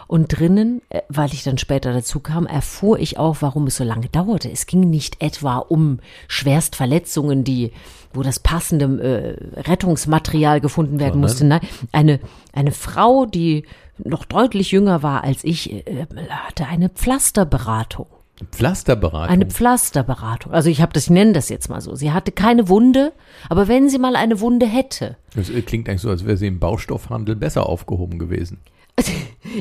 Und 0.09 0.39
drinnen, 0.39 0.81
äh, 0.89 1.03
weil 1.07 1.31
ich 1.33 1.43
dann 1.43 1.59
später 1.59 1.93
dazu 1.93 2.19
kam, 2.19 2.47
erfuhr 2.47 2.97
ich 2.97 3.19
auch, 3.19 3.37
warum 3.41 3.67
es 3.67 3.75
so 3.75 3.83
lange 3.83 4.09
dauerte. 4.09 4.49
Es 4.51 4.65
ging 4.65 4.89
nicht 4.89 5.21
etwa 5.21 5.57
um 5.57 5.99
Schwerstverletzungen, 6.27 7.43
die, 7.43 7.73
wo 8.11 8.23
das 8.23 8.39
passende 8.39 9.37
äh, 9.55 9.59
Rettungsmaterial 9.61 10.61
gefunden 10.61 10.99
werden 10.99 11.21
Sondern? 11.21 11.21
musste. 11.21 11.45
Nein, 11.45 11.61
eine, 11.91 12.19
eine 12.53 12.71
Frau, 12.71 13.27
die 13.27 13.65
noch 14.03 14.25
deutlich 14.25 14.71
jünger 14.71 15.03
war 15.03 15.23
als 15.23 15.43
ich, 15.43 15.71
äh, 15.71 16.07
hatte 16.27 16.65
eine 16.65 16.89
Pflasterberatung. 16.89 18.07
Pflasterberatung. 18.51 19.29
Eine 19.29 19.45
Pflasterberatung. 19.45 20.53
Also 20.53 20.71
ich 20.71 20.81
habe 20.81 20.91
das, 20.91 21.03
ich 21.03 21.09
nenne 21.11 21.33
das 21.33 21.49
jetzt 21.49 21.69
mal 21.69 21.81
so. 21.81 21.93
Sie 21.93 22.11
hatte 22.11 22.31
keine 22.31 22.67
Wunde, 22.67 23.13
aber 23.47 23.67
wenn 23.67 23.89
sie 23.89 23.99
mal 23.99 24.15
eine 24.15 24.39
Wunde 24.39 24.65
hätte, 24.65 25.17
das 25.35 25.51
äh, 25.51 25.61
klingt 25.61 25.87
eigentlich 25.87 26.01
so, 26.01 26.09
als 26.09 26.25
wäre 26.25 26.37
sie 26.37 26.47
im 26.47 26.59
Baustoffhandel 26.59 27.35
besser 27.35 27.67
aufgehoben 27.67 28.17
gewesen. 28.17 28.57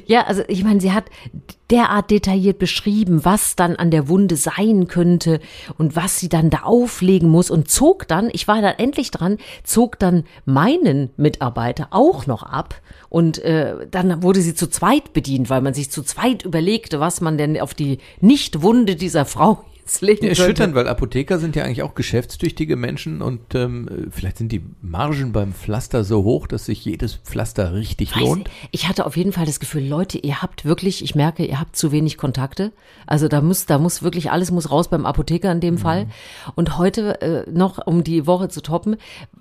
Ja, 0.06 0.26
also 0.26 0.42
ich 0.48 0.64
meine, 0.64 0.80
sie 0.80 0.92
hat 0.92 1.04
derart 1.70 2.10
detailliert 2.10 2.58
beschrieben, 2.58 3.24
was 3.24 3.56
dann 3.56 3.76
an 3.76 3.90
der 3.90 4.08
Wunde 4.08 4.36
sein 4.36 4.86
könnte 4.88 5.40
und 5.76 5.96
was 5.96 6.18
sie 6.18 6.28
dann 6.28 6.50
da 6.50 6.62
auflegen 6.62 7.28
muss 7.28 7.50
und 7.50 7.70
zog 7.70 8.08
dann, 8.08 8.28
ich 8.32 8.48
war 8.48 8.60
dann 8.60 8.74
endlich 8.78 9.10
dran, 9.10 9.38
zog 9.64 9.98
dann 9.98 10.24
meinen 10.44 11.10
Mitarbeiter 11.16 11.88
auch 11.90 12.26
noch 12.26 12.42
ab 12.42 12.80
und 13.08 13.38
äh, 13.38 13.86
dann 13.90 14.22
wurde 14.22 14.40
sie 14.40 14.54
zu 14.54 14.68
zweit 14.68 15.12
bedient, 15.12 15.50
weil 15.50 15.60
man 15.60 15.74
sich 15.74 15.90
zu 15.90 16.02
zweit 16.02 16.44
überlegte, 16.44 17.00
was 17.00 17.20
man 17.20 17.38
denn 17.38 17.60
auf 17.60 17.74
die 17.74 17.98
Nicht-Wunde 18.20 18.96
dieser 18.96 19.24
Frau 19.24 19.64
jetzt 19.88 20.00
legen 20.02 20.24
Ja, 20.24 20.30
erschütternd, 20.30 20.74
weil 20.74 20.86
Apotheker 20.88 21.38
sind 21.38 21.56
ja 21.56 21.64
eigentlich 21.64 21.82
auch 21.82 21.94
geschäftstüchtige 21.94 22.76
Menschen 22.76 23.22
und 23.22 23.54
ähm, 23.54 24.08
vielleicht 24.10 24.38
sind 24.38 24.52
die 24.52 24.62
Margen 24.82 25.32
beim 25.32 25.52
Pflaster 25.52 26.04
so 26.04 26.24
hoch, 26.24 26.46
dass 26.46 26.66
sich 26.66 26.84
jedes 26.84 27.14
Pflaster 27.14 27.72
richtig 27.74 28.14
Weiß 28.14 28.20
lohnt. 28.22 28.50
Ich 28.70 28.88
hatte 28.88 29.06
auf 29.06 29.16
jeden 29.16 29.32
Fall 29.32 29.46
das 29.46 29.60
Gefühl, 29.60 29.86
Leute, 29.86 30.18
ihr 30.18 30.42
habt 30.42 30.64
wirklich, 30.64 31.02
ich 31.02 31.14
merke, 31.14 31.44
ihr 31.44 31.58
habt 31.58 31.76
zu 31.76 31.90
wenig 31.92 32.18
Kontakte. 32.18 32.72
Also 33.06 33.28
da 33.28 33.40
muss, 33.40 33.66
da 33.66 33.78
muss 33.78 34.02
wirklich 34.02 34.30
alles 34.30 34.50
muss 34.50 34.70
raus 34.70 34.88
beim 34.88 35.06
Apotheker 35.06 35.50
in 35.50 35.60
dem 35.60 35.74
Mhm. 35.74 35.78
Fall. 35.78 36.06
Und 36.54 36.78
heute 36.78 37.20
äh, 37.22 37.50
noch, 37.50 37.86
um 37.86 38.04
die 38.04 38.26
Woche 38.26 38.48
zu 38.48 38.60
toppen, 38.62 38.96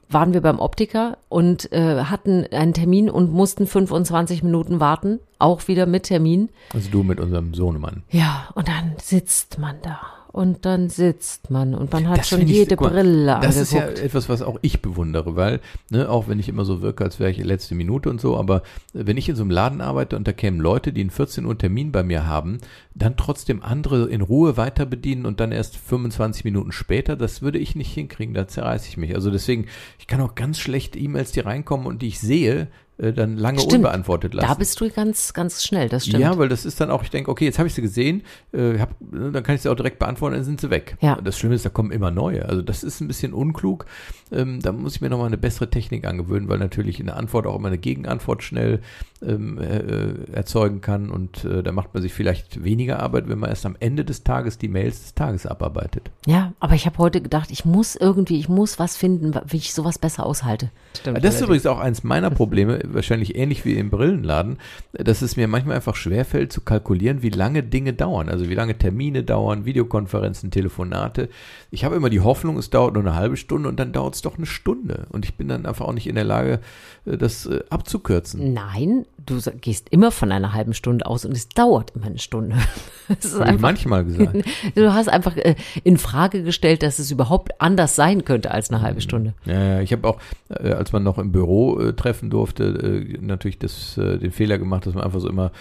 waren 0.10 0.34
wir 0.34 0.42
beim 0.42 0.60
Optiker 0.60 1.18
und 1.28 1.72
äh, 1.74 2.04
hatten 2.04 2.46
einen 2.52 2.74
Termin 2.74 3.10
und 3.10 3.32
mussten 3.34 3.68
25 3.68 4.42
Minuten 4.44 4.80
warten, 4.80 5.20
auch 5.40 5.68
wieder 5.68 5.86
mit 5.86 6.04
Termin. 6.04 6.50
Also 6.74 6.90
du 6.90 7.04
mit 7.04 7.20
unserem 7.20 7.54
Sohnemann. 7.54 8.04
Ja, 8.12 8.48
und 8.56 8.68
dann 8.70 8.94
sitzt 9.02 9.60
man 9.60 9.76
da. 9.82 10.00
Und 10.32 10.66
dann 10.66 10.90
sitzt 10.90 11.50
man 11.50 11.74
und 11.74 11.92
man 11.94 12.08
hat 12.10 12.26
schon 12.28 12.40
finde 12.40 12.52
ich- 12.54 12.60
jede 12.60 12.76
mal, 12.76 12.90
Brille 12.90 13.40
Das 13.42 13.56
ist 13.58 13.72
ja 13.74 13.80
angeguckt. 13.82 14.04
etwas, 14.06 14.30
was 14.30 14.42
auch 14.42 14.60
ich 14.62 14.82
bewundere, 14.82 15.36
weil, 15.36 15.62
ne, 15.90 16.10
auch 16.10 16.28
wenn 16.28 16.38
ich 16.40 16.50
immer 16.50 16.66
so 16.66 16.82
wirke, 16.82 17.04
als 17.04 17.20
wäre 17.20 17.32
ich 17.32 17.38
letzte 17.44 17.74
Minute 17.76 18.10
und 18.10 18.22
so, 18.22 18.38
aber 18.38 18.62
wenn 18.94 19.18
ich 19.18 19.30
in 19.30 19.36
so 19.36 19.44
einem 19.44 19.52
Laden 19.52 19.82
arbeite 19.82 20.16
und 20.16 20.28
da 20.28 20.34
kämen 20.34 20.60
Leute, 20.60 20.94
die 20.94 21.02
einen 21.02 21.10
14 21.10 21.46
Uhr 21.46 21.58
Termin 21.58 21.92
bei 21.92 22.04
mir 22.04 22.28
haben, 22.28 22.60
dann 22.94 23.16
trotzdem 23.18 23.64
andere 23.64 24.10
in 24.10 24.22
Ruhe 24.22 24.58
weiter 24.58 24.86
bedienen 24.86 25.26
und 25.26 25.40
dann 25.40 25.52
erst 25.52 25.76
25 25.78 26.44
Minuten 26.46 26.72
später, 26.72 27.16
das 27.16 27.42
würde 27.42 27.58
ich 27.60 27.76
nicht 27.76 27.94
hinkriegen, 27.94 28.34
da 28.36 28.48
zerreiße 28.48 28.88
ich 28.90 28.98
mich. 28.98 29.16
Also 29.16 29.32
deswegen, 29.32 29.68
ich 29.98 30.08
kann 30.08 30.22
auch 30.22 30.36
ganz 30.36 30.60
schlecht 30.60 30.96
E-Mails, 30.96 31.32
die 31.32 31.40
reinkommen 31.40 31.88
und 31.88 32.02
die 32.02 32.08
ich 32.08 32.20
sehe, 32.20 32.68
äh, 32.98 33.14
dann 33.14 33.38
lange 33.38 33.60
Stimmt. 33.60 33.76
unbeantwortet 33.76 34.34
lassen. 34.34 34.48
Da 34.48 34.54
bist 34.56 34.80
du 34.82 34.90
ganz, 34.90 35.34
ganz 35.34 35.64
schnell, 35.64 35.90
das 35.90 36.06
stimmt. 36.06 36.22
Ja, 36.22 36.38
weil 36.38 36.50
das 36.50 36.66
ist 36.66 36.82
dann 36.82 36.90
auch, 36.90 37.04
ich 37.04 37.10
denke, 37.10 37.30
okay, 37.30 37.46
jetzt 37.46 37.60
habe 37.60 37.68
ich 37.68 37.74
sie 37.74 37.82
gesehen, 37.82 38.24
äh, 38.54 38.80
hab, 38.80 38.96
dann 39.00 39.44
kann 39.44 39.56
ich 39.56 39.62
sie 39.62 39.70
auch 39.70 39.76
direkt 39.76 40.00
beantworten, 40.00 40.36
dann 40.36 40.44
sind 40.44 40.62
sie 40.62 40.70
weg. 40.70 40.98
Ja. 41.02 41.20
Das 41.22 41.38
Schlimme 41.38 41.56
ist, 41.56 41.66
da 41.66 41.70
kommen 41.70 41.92
immer 41.92 42.12
neue. 42.12 42.48
Also 42.48 42.62
das 42.62 42.84
ist 42.84 43.02
ein 43.02 43.08
bisschen 43.08 43.34
unklug. 43.34 43.86
Ähm, 44.32 44.60
da 44.62 44.72
muss 44.72 44.96
ich 44.96 45.02
mir 45.02 45.10
nochmal 45.10 45.28
eine 45.28 45.38
bessere 45.38 45.70
Technik 45.70 46.06
angewöhnen, 46.06 46.50
weil 46.50 46.58
natürlich 46.58 47.00
eine 47.00 47.16
Antwort 47.16 47.48
auch 47.48 47.56
immer 47.56 47.68
eine 47.68 47.78
Gegenantwort 47.78 48.44
schnell 48.44 48.82
ähm, 49.22 49.58
äh, 49.58 50.32
erzeugen 50.32 50.82
kann 50.82 51.10
und 51.10 51.44
äh, 51.44 51.64
da 51.64 51.72
macht 51.72 51.94
man 51.94 52.04
sich 52.04 52.14
vielleicht 52.14 52.64
weniger 52.64 53.00
Arbeit, 53.00 53.28
wenn 53.30 53.40
man 53.40 53.50
erst 53.50 53.66
am 53.66 53.76
Ende 53.80 54.06
des 54.06 54.24
Tages 54.24 54.58
die 54.58 54.68
Mails 54.68 55.02
des 55.02 55.14
Tages 55.16 55.46
abarbeitet. 55.46 56.12
Ja, 56.26 56.54
aber 56.60 56.76
ich 56.76 56.86
habe 56.86 56.98
heute 57.00 57.22
gedacht, 57.22 57.50
ich 57.52 57.66
muss 57.66 57.96
irgendwie, 57.96 58.40
ich 58.40 58.50
muss 58.50 58.80
was 58.80 58.98
finden, 58.98 59.34
wie 59.48 59.58
ich 59.58 59.74
sowas 59.74 59.98
besser 59.98 60.26
aushalte. 60.26 60.70
Stimmt. 61.00 61.24
Das 61.24 61.36
ist 61.36 61.42
übrigens 61.42 61.66
auch 61.66 61.80
eins 61.80 62.04
meiner 62.04 62.30
Probleme, 62.30 62.80
wahrscheinlich 62.86 63.36
ähnlich 63.36 63.66
wie 63.66 63.78
im 63.78 63.90
Brillenladen, 63.90 64.58
dass 64.94 65.22
es 65.22 65.38
mir 65.38 65.48
manchmal 65.48 65.78
einfach 65.78 65.96
schwerfällt 65.96 66.52
zu 66.52 66.62
kalkulieren, 66.62 67.22
wie 67.24 67.30
lange 67.30 67.64
Dinge 67.64 67.94
dauern. 67.94 68.30
Also 68.30 68.50
wie 68.50 68.56
lange 68.56 68.78
Termine 68.78 69.24
dauern, 69.24 69.66
Videokonferenzen, 69.66 70.52
Telefonate. 70.52 71.30
Ich 71.72 71.84
habe 71.84 71.96
immer 71.96 72.10
die 72.10 72.22
Hoffnung, 72.22 72.58
es 72.58 72.70
dauert 72.70 72.94
nur 72.94 73.04
eine 73.04 73.16
halbe 73.16 73.38
Stunde 73.38 73.70
und 73.70 73.80
dann 73.80 73.92
dauert 73.92 74.16
es 74.16 74.17
doch 74.26 74.38
eine 74.38 74.46
Stunde. 74.46 75.08
Und 75.10 75.26
ich 75.26 75.36
bin 75.36 75.48
dann 75.48 75.66
einfach 75.66 75.86
auch 75.86 75.94
nicht 75.94 76.08
in 76.08 76.16
der 76.16 76.24
Lage, 76.24 76.60
äh, 77.06 77.18
das 77.18 77.46
äh, 77.46 77.64
abzukürzen. 77.70 78.54
Nein, 78.54 79.06
du 79.28 79.40
gehst 79.62 79.90
immer 79.90 80.12
von 80.12 80.32
einer 80.32 80.54
halben 80.54 80.74
Stunde 80.74 81.06
aus 81.06 81.26
und 81.26 81.34
es 81.34 81.50
dauert 81.50 81.92
immer 81.96 82.08
eine 82.08 82.20
Stunde. 82.20 82.56
Es 83.10 83.24
ist 83.24 83.36
Habe 83.36 83.44
ich 83.44 83.50
einfach, 83.52 83.62
manchmal 83.62 84.04
gesagt. 84.04 84.36
du 84.76 84.94
hast 84.94 85.08
einfach 85.08 85.38
äh, 85.38 85.56
in 85.86 85.98
Frage 85.98 86.44
gestellt, 86.44 86.84
dass 86.84 87.00
es 87.00 87.10
überhaupt 87.10 87.54
anders 87.62 87.96
sein 87.96 88.26
könnte 88.26 88.52
als 88.52 88.70
eine 88.70 88.82
halbe 88.82 89.00
Stunde. 89.00 89.34
Ja, 89.46 89.80
ich 89.80 89.94
habe 89.94 90.06
auch, 90.10 90.18
äh, 90.50 90.72
als 90.74 90.92
man 90.92 91.04
noch 91.04 91.18
im 91.18 91.32
Büro 91.32 91.80
äh, 91.80 91.94
treffen 91.94 92.30
durfte, 92.30 93.08
natürlich 93.22 93.60
das, 93.60 93.96
den 93.96 94.32
Fehler 94.34 94.58
gemacht, 94.58 94.86
dass 94.88 94.94
man 94.94 95.06
einfach 95.06 95.22
so 95.22 95.30
immer, 95.30 95.52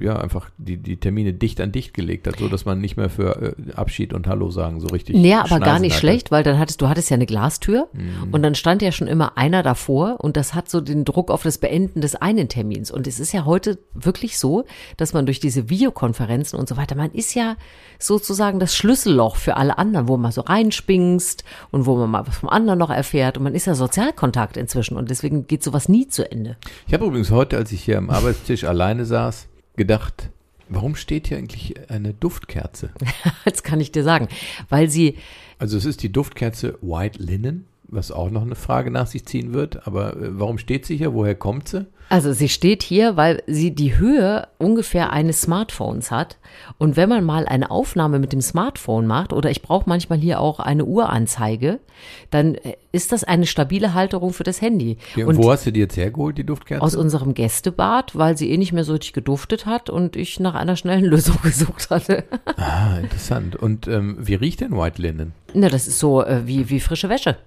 ja, 0.00 0.16
einfach 0.16 0.48
die, 0.56 0.78
die 0.78 0.96
Termine 0.96 1.34
dicht 1.34 1.60
an 1.60 1.72
dicht 1.72 1.92
gelegt 1.92 2.26
hat, 2.26 2.38
so 2.38 2.48
dass 2.48 2.64
man 2.64 2.80
nicht 2.80 2.96
mehr 2.96 3.10
für 3.10 3.54
Abschied 3.76 4.14
und 4.14 4.26
Hallo 4.26 4.50
sagen 4.50 4.80
so 4.80 4.86
richtig. 4.86 5.14
Ja, 5.16 5.44
aber 5.44 5.60
gar 5.60 5.78
nicht 5.78 5.92
hatte. 5.92 6.00
schlecht, 6.00 6.30
weil 6.30 6.42
dann 6.42 6.58
hattest 6.58 6.80
du 6.80 6.88
hattest 6.88 7.10
ja 7.10 7.16
eine 7.16 7.26
Glastür 7.26 7.88
Mhm. 7.92 8.32
und 8.32 8.42
dann 8.42 8.54
stand 8.54 8.80
ja 8.80 8.92
schon 8.92 9.08
immer 9.08 9.36
einer 9.36 9.62
davor 9.62 10.16
und 10.20 10.36
das 10.38 10.54
hat 10.54 10.70
so 10.70 10.80
den 10.80 11.04
Druck 11.04 11.30
auf 11.30 11.42
das 11.42 11.58
Beenden 11.58 12.00
des 12.00 12.14
einen 12.16 12.48
Termins. 12.48 12.81
Und 12.90 13.06
es 13.06 13.20
ist 13.20 13.32
ja 13.32 13.44
heute 13.44 13.78
wirklich 13.94 14.38
so, 14.38 14.64
dass 14.96 15.12
man 15.12 15.26
durch 15.26 15.40
diese 15.40 15.68
Videokonferenzen 15.68 16.58
und 16.58 16.68
so 16.68 16.76
weiter, 16.76 16.94
man 16.94 17.12
ist 17.12 17.34
ja 17.34 17.56
sozusagen 17.98 18.58
das 18.58 18.74
Schlüsselloch 18.74 19.36
für 19.36 19.56
alle 19.56 19.78
anderen, 19.78 20.08
wo 20.08 20.16
man 20.16 20.32
so 20.32 20.42
reinspingst 20.42 21.44
und 21.70 21.86
wo 21.86 21.96
man 21.96 22.10
mal 22.10 22.26
was 22.26 22.38
vom 22.38 22.48
anderen 22.48 22.78
noch 22.78 22.90
erfährt. 22.90 23.36
Und 23.36 23.44
man 23.44 23.54
ist 23.54 23.66
ja 23.66 23.74
Sozialkontakt 23.74 24.56
inzwischen 24.56 24.96
und 24.96 25.10
deswegen 25.10 25.46
geht 25.46 25.62
sowas 25.62 25.88
nie 25.88 26.08
zu 26.08 26.30
Ende. 26.30 26.56
Ich 26.86 26.94
habe 26.94 27.06
übrigens 27.06 27.30
heute, 27.30 27.56
als 27.56 27.72
ich 27.72 27.84
hier 27.84 27.98
am 27.98 28.10
Arbeitstisch 28.10 28.64
alleine 28.72 29.04
saß, 29.04 29.48
gedacht, 29.76 30.30
warum 30.68 30.96
steht 30.96 31.28
hier 31.28 31.38
eigentlich 31.38 31.74
eine 31.90 32.14
Duftkerze? 32.14 32.90
Jetzt 33.44 33.64
kann 33.64 33.80
ich 33.80 33.92
dir 33.92 34.04
sagen, 34.04 34.28
weil 34.68 34.88
sie 34.88 35.16
Also 35.58 35.76
es 35.76 35.84
ist 35.84 36.02
die 36.02 36.12
Duftkerze 36.12 36.78
White 36.80 37.22
Linen, 37.22 37.66
was 37.88 38.10
auch 38.10 38.30
noch 38.30 38.42
eine 38.42 38.54
Frage 38.54 38.90
nach 38.90 39.06
sich 39.06 39.26
ziehen 39.26 39.52
wird. 39.52 39.86
Aber 39.86 40.16
äh, 40.16 40.38
warum 40.38 40.58
steht 40.58 40.86
sie 40.86 40.96
hier? 40.96 41.14
Woher 41.14 41.34
kommt 41.34 41.68
sie? 41.68 41.86
Also 42.12 42.34
sie 42.34 42.50
steht 42.50 42.82
hier, 42.82 43.16
weil 43.16 43.42
sie 43.46 43.74
die 43.74 43.96
Höhe 43.96 44.46
ungefähr 44.58 45.14
eines 45.14 45.40
Smartphones 45.40 46.10
hat. 46.10 46.36
Und 46.76 46.98
wenn 46.98 47.08
man 47.08 47.24
mal 47.24 47.46
eine 47.46 47.70
Aufnahme 47.70 48.18
mit 48.18 48.34
dem 48.34 48.42
Smartphone 48.42 49.06
macht, 49.06 49.32
oder 49.32 49.50
ich 49.50 49.62
brauche 49.62 49.88
manchmal 49.88 50.18
hier 50.18 50.38
auch 50.38 50.60
eine 50.60 50.84
Uhranzeige, 50.84 51.80
dann 52.28 52.56
äh, 52.56 52.74
ist 52.92 53.12
das 53.12 53.24
eine 53.24 53.46
stabile 53.46 53.94
Halterung 53.94 54.34
für 54.34 54.42
das 54.42 54.60
Handy. 54.60 54.98
Ja, 55.16 55.24
und 55.24 55.38
wo 55.38 55.50
hast 55.50 55.64
du 55.64 55.72
die 55.72 55.80
jetzt 55.80 55.96
hergeholt, 55.96 56.36
die 56.36 56.44
Duftkerze? 56.44 56.82
aus 56.82 56.96
unserem 56.96 57.32
Gästebad, 57.32 58.14
weil 58.14 58.36
sie 58.36 58.50
eh 58.50 58.58
nicht 58.58 58.74
mehr 58.74 58.84
so 58.84 58.92
richtig 58.92 59.14
geduftet 59.14 59.64
hat 59.64 59.88
und 59.88 60.14
ich 60.14 60.38
nach 60.38 60.54
einer 60.54 60.76
schnellen 60.76 61.04
Lösung 61.06 61.38
gesucht 61.42 61.88
hatte. 61.88 62.24
ah, 62.58 62.98
interessant. 62.98 63.56
Und 63.56 63.88
ähm, 63.88 64.18
wie 64.20 64.34
riecht 64.34 64.60
denn 64.60 64.76
White 64.76 65.00
Linen? 65.00 65.32
Na, 65.54 65.70
das 65.70 65.88
ist 65.88 65.98
so 65.98 66.22
äh, 66.22 66.46
wie, 66.46 66.68
wie 66.68 66.80
frische 66.80 67.08
Wäsche. 67.08 67.38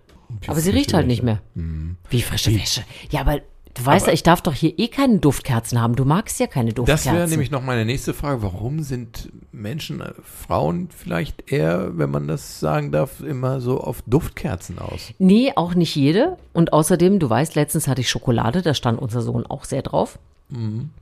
aber 0.48 0.60
sie 0.60 0.72
riecht 0.72 0.96
halt 0.96 1.08
Wäsche. 1.08 1.22
Mhm. 1.22 1.28
nicht 1.28 1.54
mehr. 1.54 1.98
Wie 2.10 2.22
frische 2.24 2.52
Wäsche. 2.52 2.82
Ja, 3.12 3.22
aber 3.22 3.42
du 3.76 3.86
weißt 3.86 4.08
ja, 4.08 4.14
ich 4.14 4.24
darf 4.24 4.42
doch 4.42 4.54
hier 4.54 4.78
eh 4.80 4.88
keine 4.88 5.20
Duftkerzen 5.20 5.80
haben. 5.82 5.96
Du 5.96 6.04
magst 6.06 6.40
ja 6.40 6.48
keine 6.48 6.70
Das 6.70 6.76
Duftkerzen. 6.76 7.14
wäre 7.14 7.28
nämlich 7.30 7.52
noch 7.52 7.62
meine 7.62 7.86
nächste 7.86 8.14
Frage. 8.14 8.42
Warum 8.42 8.82
sind 8.82 9.30
Menschen, 9.52 10.02
äh, 10.02 10.14
Frauen 10.24 10.90
vielleicht 10.96 11.52
eher, 11.52 11.98
wenn 11.98 12.10
man 12.10 12.28
das 12.28 12.60
sagen 12.60 12.92
darf, 12.92 13.22
immer 13.22 13.62
so 13.62 13.80
auf 13.80 14.02
Duftkerzen 14.08 14.80
aus? 14.80 15.14
Nee, 15.20 15.52
auch 15.56 15.76
nicht 15.76 15.96
jede. 15.96 16.38
Und 16.54 16.74
außerdem, 16.74 17.20
du 17.20 17.30
weißt, 17.30 17.56
letztens 17.56 17.88
hatte 17.88 18.02
ich 18.02 18.10
Schokolade, 18.10 18.62
da 18.62 18.74
stand 18.74 19.00
unser 19.00 19.22
Sohn 19.22 19.46
auch 19.46 19.66
sehr 19.66 19.82
drauf. 19.84 20.18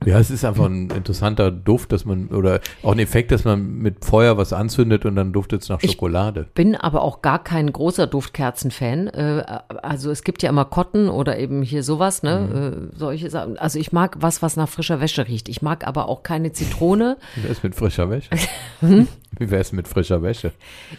Ja, 0.06 0.18
es 0.18 0.30
ist 0.30 0.44
einfach 0.44 0.64
ein 0.66 0.88
interessanter 0.90 1.50
Duft, 1.50 1.92
dass 1.92 2.04
man, 2.06 2.28
oder 2.28 2.60
auch 2.82 2.92
ein 2.92 2.98
Effekt, 2.98 3.30
dass 3.30 3.44
man 3.44 3.76
mit 3.78 4.04
Feuer 4.04 4.38
was 4.38 4.52
anzündet 4.54 5.04
und 5.04 5.16
dann 5.16 5.32
duftet 5.34 5.62
es 5.62 5.68
nach 5.68 5.82
Ich- 5.82 5.92
Schokolade. 5.92 6.46
Bin 6.54 6.74
aber 6.76 7.02
auch 7.02 7.20
gar 7.20 7.42
kein 7.44 7.70
großer 7.70 8.06
Duftkerzen-Fan. 8.06 9.08
Äh, 9.08 9.44
also 9.82 10.10
es 10.10 10.24
gibt 10.24 10.42
ja 10.42 10.48
immer 10.48 10.64
Cotton 10.64 11.08
oder 11.10 11.38
eben 11.38 11.62
hier 11.62 11.82
sowas, 11.82 12.22
ne? 12.22 12.90
Äh, 12.94 12.96
solche 12.98 13.28
Sachen. 13.28 13.58
Also 13.58 13.78
ich 13.78 13.92
mag 13.92 14.16
was, 14.20 14.40
was 14.42 14.56
nach 14.56 14.68
frischer 14.68 15.00
Wäsche 15.00 15.28
riecht. 15.28 15.48
Ich 15.50 15.60
mag 15.62 15.86
aber 15.86 16.08
auch 16.08 16.22
keine 16.22 16.52
Zitrone. 16.52 17.18
Wäre 17.36 17.52
es 17.52 17.62
mit 17.62 17.74
frischer 17.74 18.08
Wäsche? 18.10 18.30
Wie 19.38 19.50
wäre 19.50 19.60
es 19.60 19.72
mit 19.72 19.88
frischer 19.88 20.22
Wäsche? 20.22 20.52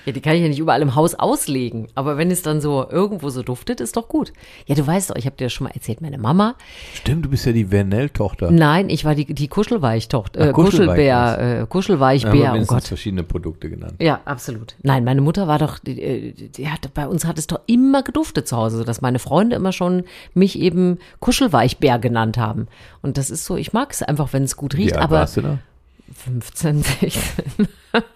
Ja, 0.05 0.11
die 0.11 0.21
kann 0.21 0.35
ich 0.35 0.41
ja 0.41 0.47
nicht 0.47 0.59
überall 0.59 0.81
im 0.81 0.95
Haus 0.95 1.15
auslegen. 1.15 1.87
Aber 1.95 2.17
wenn 2.17 2.31
es 2.31 2.41
dann 2.41 2.61
so 2.61 2.85
irgendwo 2.89 3.29
so 3.29 3.43
duftet, 3.43 3.81
ist 3.81 3.95
doch 3.97 4.07
gut. 4.07 4.33
Ja, 4.65 4.75
du 4.75 4.85
weißt 4.85 5.09
doch, 5.09 5.15
ich 5.15 5.25
habe 5.25 5.35
dir 5.35 5.45
das 5.45 5.53
schon 5.53 5.65
mal 5.65 5.73
erzählt, 5.73 6.01
meine 6.01 6.17
Mama. 6.17 6.55
Stimmt, 6.93 7.25
du 7.25 7.29
bist 7.29 7.45
ja 7.45 7.51
die 7.51 7.65
Vernell-Tochter. 7.65 8.51
Nein, 8.51 8.89
ich 8.89 9.05
war 9.05 9.15
die, 9.15 9.25
die 9.25 9.47
Kuschelweichtochter. 9.47 10.49
Äh, 10.49 10.51
Kuschelbär, 10.51 11.61
äh, 11.61 11.65
Kuschelweichbär, 11.67 12.53
wir 12.53 12.61
oh 12.61 12.65
Gott. 12.65 12.83
verschiedene 12.83 13.23
Produkte 13.23 13.69
genannt. 13.69 13.95
Ja, 13.99 14.21
absolut. 14.25 14.75
Nein, 14.81 15.03
meine 15.03 15.21
Mutter 15.21 15.47
war 15.47 15.59
doch, 15.59 15.79
die, 15.79 16.01
äh, 16.01 16.31
die 16.33 16.69
hatte, 16.69 16.89
bei 16.89 17.07
uns 17.07 17.25
hat 17.25 17.37
es 17.37 17.47
doch 17.47 17.61
immer 17.67 18.03
geduftet 18.03 18.47
zu 18.47 18.57
Hause, 18.57 18.77
sodass 18.77 19.01
meine 19.01 19.19
Freunde 19.19 19.55
immer 19.55 19.71
schon 19.71 20.03
mich 20.33 20.59
eben 20.59 20.99
Kuschelweichbär 21.19 21.99
genannt 21.99 22.37
haben. 22.37 22.67
Und 23.01 23.17
das 23.17 23.29
ist 23.29 23.45
so, 23.45 23.55
ich 23.55 23.73
mag 23.73 23.91
es 23.91 24.01
einfach, 24.01 24.33
wenn 24.33 24.43
es 24.43 24.55
gut 24.57 24.75
Wie 24.75 24.83
riecht, 24.83 24.95
alt 24.95 25.03
aber 25.05 25.17
warst 25.17 25.37
du 25.37 25.41
da? 25.41 25.59
15, 26.13 26.83
16. 26.83 27.67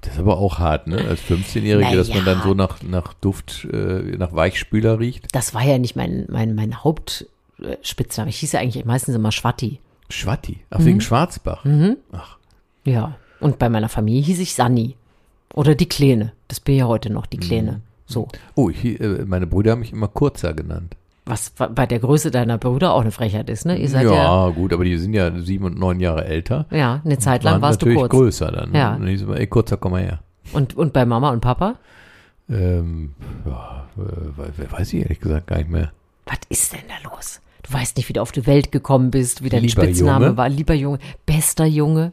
Das 0.00 0.14
ist 0.14 0.18
aber 0.18 0.38
auch 0.38 0.58
hart, 0.58 0.86
ne? 0.86 0.98
Als 1.08 1.20
15-Jährige, 1.22 1.96
dass 1.96 2.08
man 2.08 2.24
Naja. 2.24 2.34
dann 2.34 2.42
so 2.42 2.54
nach, 2.54 2.82
nach 2.82 3.14
Duft, 3.14 3.66
äh, 3.72 4.16
nach 4.16 4.32
Weichspüler 4.32 4.98
riecht. 4.98 5.26
Das 5.34 5.54
war 5.54 5.62
ja 5.62 5.78
nicht 5.78 5.96
mein, 5.96 6.26
mein, 6.28 6.54
mein 6.54 6.82
Hauptspitzname. 6.82 8.30
Ich 8.30 8.38
hieß 8.38 8.52
ja 8.52 8.60
eigentlich 8.60 8.84
meistens 8.84 9.14
immer 9.14 9.32
Schwatti. 9.32 9.80
Schwatti. 10.08 10.60
Ach, 10.70 10.78
Mhm. 10.80 10.84
wegen 10.86 11.00
Schwarzbach. 11.00 11.64
Ach, 12.12 12.36
Ja. 12.84 13.16
Und 13.40 13.58
bei 13.58 13.68
meiner 13.68 13.88
Familie 13.88 14.22
hieß 14.22 14.38
ich 14.40 14.54
Sanni. 14.54 14.96
Oder 15.54 15.74
die 15.74 15.88
Kleine. 15.88 16.32
Das 16.48 16.60
bin 16.60 16.76
ja 16.76 16.86
heute 16.86 17.10
noch, 17.10 17.26
die 17.26 17.38
Kleine. 17.38 17.80
So. 18.06 18.28
oh, 18.54 18.68
ich, 18.70 18.84
äh, 19.00 19.24
meine 19.26 19.46
Brüder 19.46 19.72
haben 19.72 19.80
mich 19.80 19.92
immer 19.92 20.08
Kurzer 20.08 20.52
genannt. 20.54 20.96
Was 21.24 21.52
wa- 21.56 21.68
bei 21.68 21.86
der 21.86 22.00
Größe 22.00 22.30
deiner 22.32 22.58
Brüder 22.58 22.92
auch 22.94 23.02
eine 23.02 23.12
Frechheit 23.12 23.48
ist, 23.48 23.64
ne? 23.64 23.76
Ihr 23.78 23.88
seid 23.88 24.04
ja, 24.06 24.12
ja, 24.46 24.48
gut, 24.50 24.72
aber 24.72 24.84
die 24.84 24.96
sind 24.98 25.14
ja 25.14 25.30
sieben 25.38 25.64
und 25.66 25.78
neun 25.78 26.00
Jahre 26.00 26.24
älter. 26.24 26.66
ja, 26.70 27.00
eine 27.04 27.18
Zeit 27.18 27.44
lang 27.44 27.62
warst 27.62 27.80
du 27.80 27.86
natürlich 27.86 28.00
kurz. 28.00 28.10
größer 28.10 28.50
dann. 28.50 28.74
Ja. 28.74 28.94
Und 28.96 29.06
ich 29.06 29.20
so, 29.20 29.32
ey, 29.32 29.46
kurzer, 29.46 29.76
komm 29.76 29.92
mal 29.92 30.02
her. 30.02 30.18
Und, 30.52 30.76
und 30.76 30.92
bei 30.92 31.04
Mama 31.06 31.30
und 31.30 31.40
Papa? 31.40 31.76
Ähm, 32.50 33.14
ja, 33.46 33.86
äh, 33.96 34.00
we- 34.58 34.72
weiß 34.72 34.92
ich 34.92 35.02
ehrlich 35.02 35.20
gesagt 35.20 35.46
gar 35.46 35.58
nicht 35.58 35.70
mehr. 35.70 35.92
Was 36.26 36.38
ist 36.48 36.72
denn 36.72 36.80
da 36.88 37.08
los? 37.08 37.40
Du 37.62 37.72
weißt 37.72 37.96
nicht, 37.96 38.08
wie 38.08 38.12
du 38.12 38.20
auf 38.20 38.32
die 38.32 38.46
Welt 38.46 38.72
gekommen 38.72 39.10
bist, 39.12 39.44
wie 39.44 39.48
dein 39.48 39.62
Lieber 39.62 39.82
Spitzname 39.84 40.24
Junge. 40.26 40.36
war. 40.36 40.48
Lieber 40.48 40.74
Junge, 40.74 40.98
bester 41.26 41.64
Junge, 41.64 42.12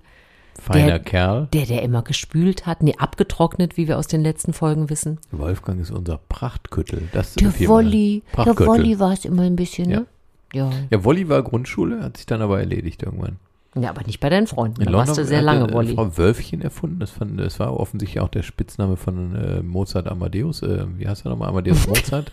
Feiner 0.59 0.85
Der- 0.87 0.99
Kerl. 0.99 1.47
der, 1.53 1.65
der 1.65 1.83
immer 1.83 2.01
gespült 2.03 2.65
hat, 2.65 2.83
nee, 2.83 2.95
abgetrocknet, 2.97 3.77
wie 3.77 3.87
wir 3.87 3.97
aus 3.97 4.07
den 4.07 4.21
letzten 4.21 4.53
Folgen 4.53 4.89
wissen. 4.89 5.19
Wolfgang 5.31 5.79
ist 5.81 5.91
unser 5.91 6.19
Prachtküttel. 6.29 7.03
Das 7.11 7.35
Der. 7.35 7.51
Wolli, 7.67 8.23
der 8.27 8.43
Prachtküttel. 8.43 8.67
Wolli 8.67 8.99
war 8.99 9.13
es 9.13 9.25
immer 9.25 9.43
ein 9.43 9.55
bisschen, 9.55 9.89
ne? 9.89 10.05
Ja. 10.53 10.69
Ja, 10.89 11.03
Wolli 11.03 11.29
war 11.29 11.43
Grundschule, 11.43 12.01
hat 12.01 12.17
sich 12.17 12.25
dann 12.25 12.41
aber 12.41 12.59
erledigt 12.59 13.03
irgendwann. 13.03 13.37
Ja, 13.79 13.91
aber 13.91 14.01
nicht 14.03 14.19
bei 14.19 14.29
deinen 14.29 14.47
Freunden. 14.47 14.81
In 14.81 14.91
Da 14.91 14.97
warst 14.97 15.15
du 15.15 15.23
sehr 15.23 15.43
lange, 15.43 15.65
eine 15.65 15.73
Wolli. 15.73 15.93
Frau 15.93 16.17
Wölfchen 16.17 16.61
erfunden. 16.61 16.99
Das, 16.99 17.11
fand, 17.11 17.39
das 17.39 17.59
war 17.59 17.79
offensichtlich 17.79 18.19
auch 18.19 18.27
der 18.29 18.41
Spitzname 18.41 18.97
von 18.97 19.35
äh, 19.35 19.61
Mozart 19.61 20.07
Amadeus. 20.07 20.63
Äh, 20.63 20.85
wie 20.97 21.07
heißt 21.07 21.25
er 21.25 21.29
nochmal? 21.29 21.49
Amadeus 21.49 21.87
Mozart? 21.87 22.31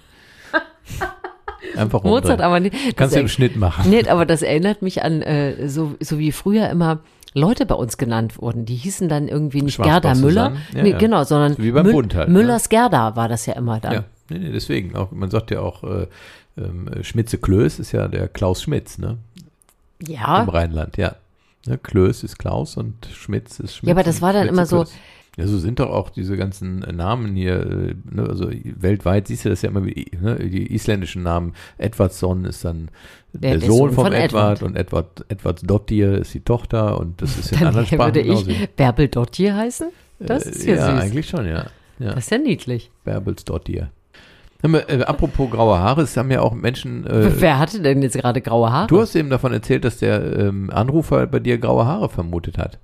Einfach 1.76 2.04
Mozart, 2.04 2.24
umdrehen. 2.24 2.40
aber 2.40 2.60
nicht. 2.60 2.96
Kannst 2.96 3.16
du 3.16 3.20
im 3.20 3.28
Schnitt 3.28 3.56
machen. 3.56 3.90
Nee, 3.90 4.08
aber 4.08 4.24
das 4.24 4.40
erinnert 4.42 4.80
mich 4.82 5.02
an, 5.02 5.20
äh, 5.20 5.68
so, 5.68 5.94
so 6.00 6.18
wie 6.18 6.32
früher 6.32 6.70
immer 6.70 7.00
Leute 7.36 7.66
bei 7.66 7.74
uns 7.74 7.98
genannt 7.98 8.40
wurden. 8.40 8.64
Die 8.64 8.74
hießen 8.74 9.08
dann 9.08 9.28
irgendwie 9.28 9.60
nicht 9.62 9.74
Schwarzbach 9.74 10.00
Gerda 10.00 10.14
Müller. 10.14 10.52
Ja, 10.74 10.82
nee, 10.82 10.90
ja. 10.92 10.98
genau, 10.98 11.22
sondern 11.24 11.56
Wie 11.58 11.70
beim 11.70 11.90
Bund 11.90 12.14
halt, 12.14 12.28
ne? 12.28 12.34
Müllers 12.34 12.68
Gerda 12.68 13.14
war 13.14 13.28
das 13.28 13.44
ja 13.46 13.52
immer 13.54 13.78
dann. 13.78 13.92
Ja, 13.92 14.04
nee, 14.30 14.38
nee, 14.38 14.52
deswegen. 14.52 14.96
Auch, 14.96 15.10
man 15.12 15.30
sagt 15.30 15.50
ja 15.50 15.60
auch, 15.60 15.84
äh, 15.84 16.06
ähm, 16.56 16.88
Schmitze 17.02 17.36
Klöß 17.36 17.78
ist 17.78 17.92
ja 17.92 18.08
der 18.08 18.28
Klaus 18.28 18.62
Schmitz, 18.62 18.96
ne? 18.98 19.18
Ja, 20.06 20.42
Im 20.42 20.48
Rheinland, 20.48 20.96
ja. 20.96 21.16
Ne, 21.66 21.76
Klöß 21.78 22.22
ist 22.22 22.38
Klaus 22.38 22.76
und 22.76 23.06
Schmitz 23.12 23.60
ist 23.60 23.76
Schmitz. 23.76 23.88
Ja, 23.88 23.94
aber 23.94 24.02
das 24.02 24.22
war 24.22 24.32
dann 24.32 24.42
Schmitze 24.48 24.54
immer 24.54 24.66
so- 24.66 24.76
Klöß. 24.84 24.94
Ja, 25.36 25.46
so 25.46 25.58
sind 25.58 25.80
doch 25.80 25.90
auch 25.90 26.08
diese 26.08 26.38
ganzen 26.38 26.78
Namen 26.78 27.36
hier, 27.36 27.60
äh, 27.60 27.94
ne, 28.10 28.26
also 28.26 28.50
weltweit 28.50 29.28
siehst 29.28 29.44
du 29.44 29.50
das 29.50 29.60
ja 29.60 29.68
immer, 29.68 29.84
wie, 29.84 30.10
ne, 30.18 30.36
die 30.36 30.72
isländischen 30.74 31.22
Namen. 31.22 31.52
Edvardsson 31.76 32.46
ist 32.46 32.64
dann 32.64 32.88
der, 33.34 33.58
der 33.58 33.68
Sohn 33.68 33.76
Sohn 33.76 33.92
vom 33.92 34.04
von 34.04 34.12
Edward, 34.14 34.58
Edward. 34.58 34.62
und 34.62 34.76
Edward, 34.76 35.24
Edwards 35.28 35.62
Dottir 35.62 36.18
ist 36.18 36.32
die 36.32 36.40
Tochter 36.40 36.98
und 36.98 37.20
das 37.20 37.36
ist 37.36 37.52
in 37.52 37.58
dann 37.58 37.68
anderen 37.68 37.86
Sprachen 37.86 38.14
würde 38.14 38.22
genauso. 38.22 38.50
ich 38.50 38.70
Bärbel 38.70 39.08
Dottir 39.08 39.54
heißen. 39.54 39.88
Das 40.18 40.46
ist 40.46 40.64
ja, 40.64 40.76
ja, 40.76 40.92
süß. 40.92 41.02
eigentlich 41.02 41.28
schon, 41.28 41.46
ja. 41.46 41.66
ja. 41.98 42.14
Das 42.14 42.24
ist 42.24 42.30
ja 42.30 42.38
niedlich. 42.38 42.90
Bärbels 43.04 43.44
Dottir. 43.44 43.90
Hör 44.62 44.70
mal, 44.70 44.84
Äh, 44.88 45.02
apropos 45.02 45.50
graue 45.50 45.78
Haare, 45.78 46.00
es 46.00 46.16
haben 46.16 46.30
ja 46.30 46.40
auch 46.40 46.54
Menschen, 46.54 47.06
äh, 47.06 47.30
Wer 47.40 47.58
hatte 47.58 47.80
denn 47.82 48.00
jetzt 48.00 48.16
gerade 48.16 48.40
graue 48.40 48.72
Haare? 48.72 48.86
du 48.86 49.00
hast 49.00 49.14
eben 49.14 49.28
davon 49.28 49.52
erzählt, 49.52 49.84
dass 49.84 49.98
der 49.98 50.38
ähm, 50.38 50.70
Anrufer 50.70 51.26
bei 51.26 51.40
dir 51.40 51.58
graue 51.58 51.84
Haare 51.84 52.08
vermutet 52.08 52.56
hat. 52.56 52.78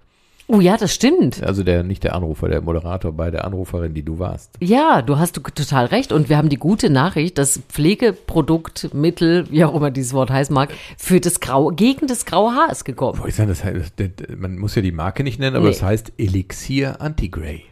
Oh 0.48 0.60
ja, 0.60 0.76
das 0.76 0.94
stimmt. 0.94 1.42
Also 1.42 1.62
der, 1.62 1.82
nicht 1.82 2.04
der 2.04 2.14
Anrufer, 2.14 2.48
der 2.48 2.60
Moderator 2.60 3.12
bei 3.12 3.30
der 3.30 3.44
Anruferin, 3.44 3.94
die 3.94 4.02
du 4.02 4.18
warst. 4.18 4.50
Ja, 4.60 5.02
du 5.02 5.18
hast 5.18 5.34
total 5.54 5.86
recht. 5.86 6.12
Und 6.12 6.28
wir 6.28 6.36
haben 6.36 6.48
die 6.48 6.56
gute 6.58 6.90
Nachricht, 6.90 7.38
das 7.38 7.60
Pflegeprodukt, 7.68 8.92
Mittel, 8.94 9.50
wie 9.50 9.64
auch 9.64 9.74
immer 9.74 9.90
dieses 9.90 10.12
Wort 10.12 10.30
heißen 10.30 10.54
mag, 10.54 10.70
für 10.96 11.20
das 11.20 11.40
graue, 11.40 11.74
gegen 11.74 12.06
das 12.06 12.26
graue 12.26 12.54
Haar 12.54 12.70
ist 12.70 12.84
gekommen. 12.84 13.18
Wollte 13.18 13.30
ich 13.30 13.34
sagen, 13.36 13.48
das 13.48 13.62
das, 13.62 13.92
das, 13.96 14.36
man 14.36 14.58
muss 14.58 14.74
ja 14.74 14.82
die 14.82 14.92
Marke 14.92 15.22
nicht 15.24 15.38
nennen, 15.38 15.56
aber 15.56 15.66
Nee. 15.66 15.70
es 15.72 15.82
heißt 15.82 16.12
Elixier 16.18 17.00
Anti-Grey. 17.00 17.62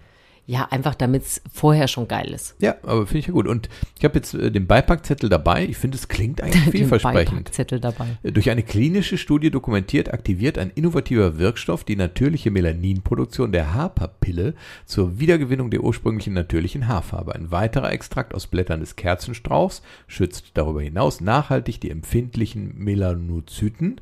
Ja, 0.51 0.67
einfach 0.73 0.97
damit 0.97 1.23
es 1.23 1.43
vorher 1.53 1.87
schon 1.87 2.09
geil 2.09 2.33
ist. 2.33 2.57
Ja, 2.59 2.75
aber 2.83 3.07
finde 3.07 3.19
ich 3.21 3.27
ja 3.29 3.33
gut. 3.33 3.47
Und 3.47 3.69
ich 3.97 4.05
habe 4.05 4.17
jetzt 4.17 4.35
äh, 4.35 4.51
den 4.51 4.67
Beipackzettel 4.67 5.29
dabei. 5.29 5.65
Ich 5.65 5.77
finde, 5.77 5.97
es 5.97 6.09
klingt 6.09 6.41
eigentlich 6.43 6.71
vielversprechend. 6.71 7.37
Beipackzettel 7.37 7.79
dabei. 7.79 8.19
Durch 8.25 8.51
eine 8.51 8.65
klinische 8.65 9.17
Studie 9.17 9.53
dokumentiert 9.53 10.13
aktiviert 10.13 10.59
ein 10.59 10.73
innovativer 10.75 11.39
Wirkstoff 11.39 11.85
die 11.85 11.95
natürliche 11.95 12.51
Melaninproduktion 12.51 13.53
der 13.53 13.75
Haarpapille 13.75 14.55
zur 14.87 15.21
Wiedergewinnung 15.21 15.71
der 15.71 15.85
ursprünglichen 15.85 16.35
natürlichen 16.35 16.89
Haarfarbe. 16.89 17.33
Ein 17.37 17.53
weiterer 17.53 17.93
Extrakt 17.93 18.35
aus 18.35 18.49
Blättern 18.49 18.81
des 18.81 18.97
Kerzenstrauchs 18.97 19.83
schützt 20.09 20.51
darüber 20.55 20.83
hinaus 20.83 21.21
nachhaltig 21.21 21.81
die 21.81 21.93
empfindlichen 21.93 22.77
Melanozyten, 22.77 24.01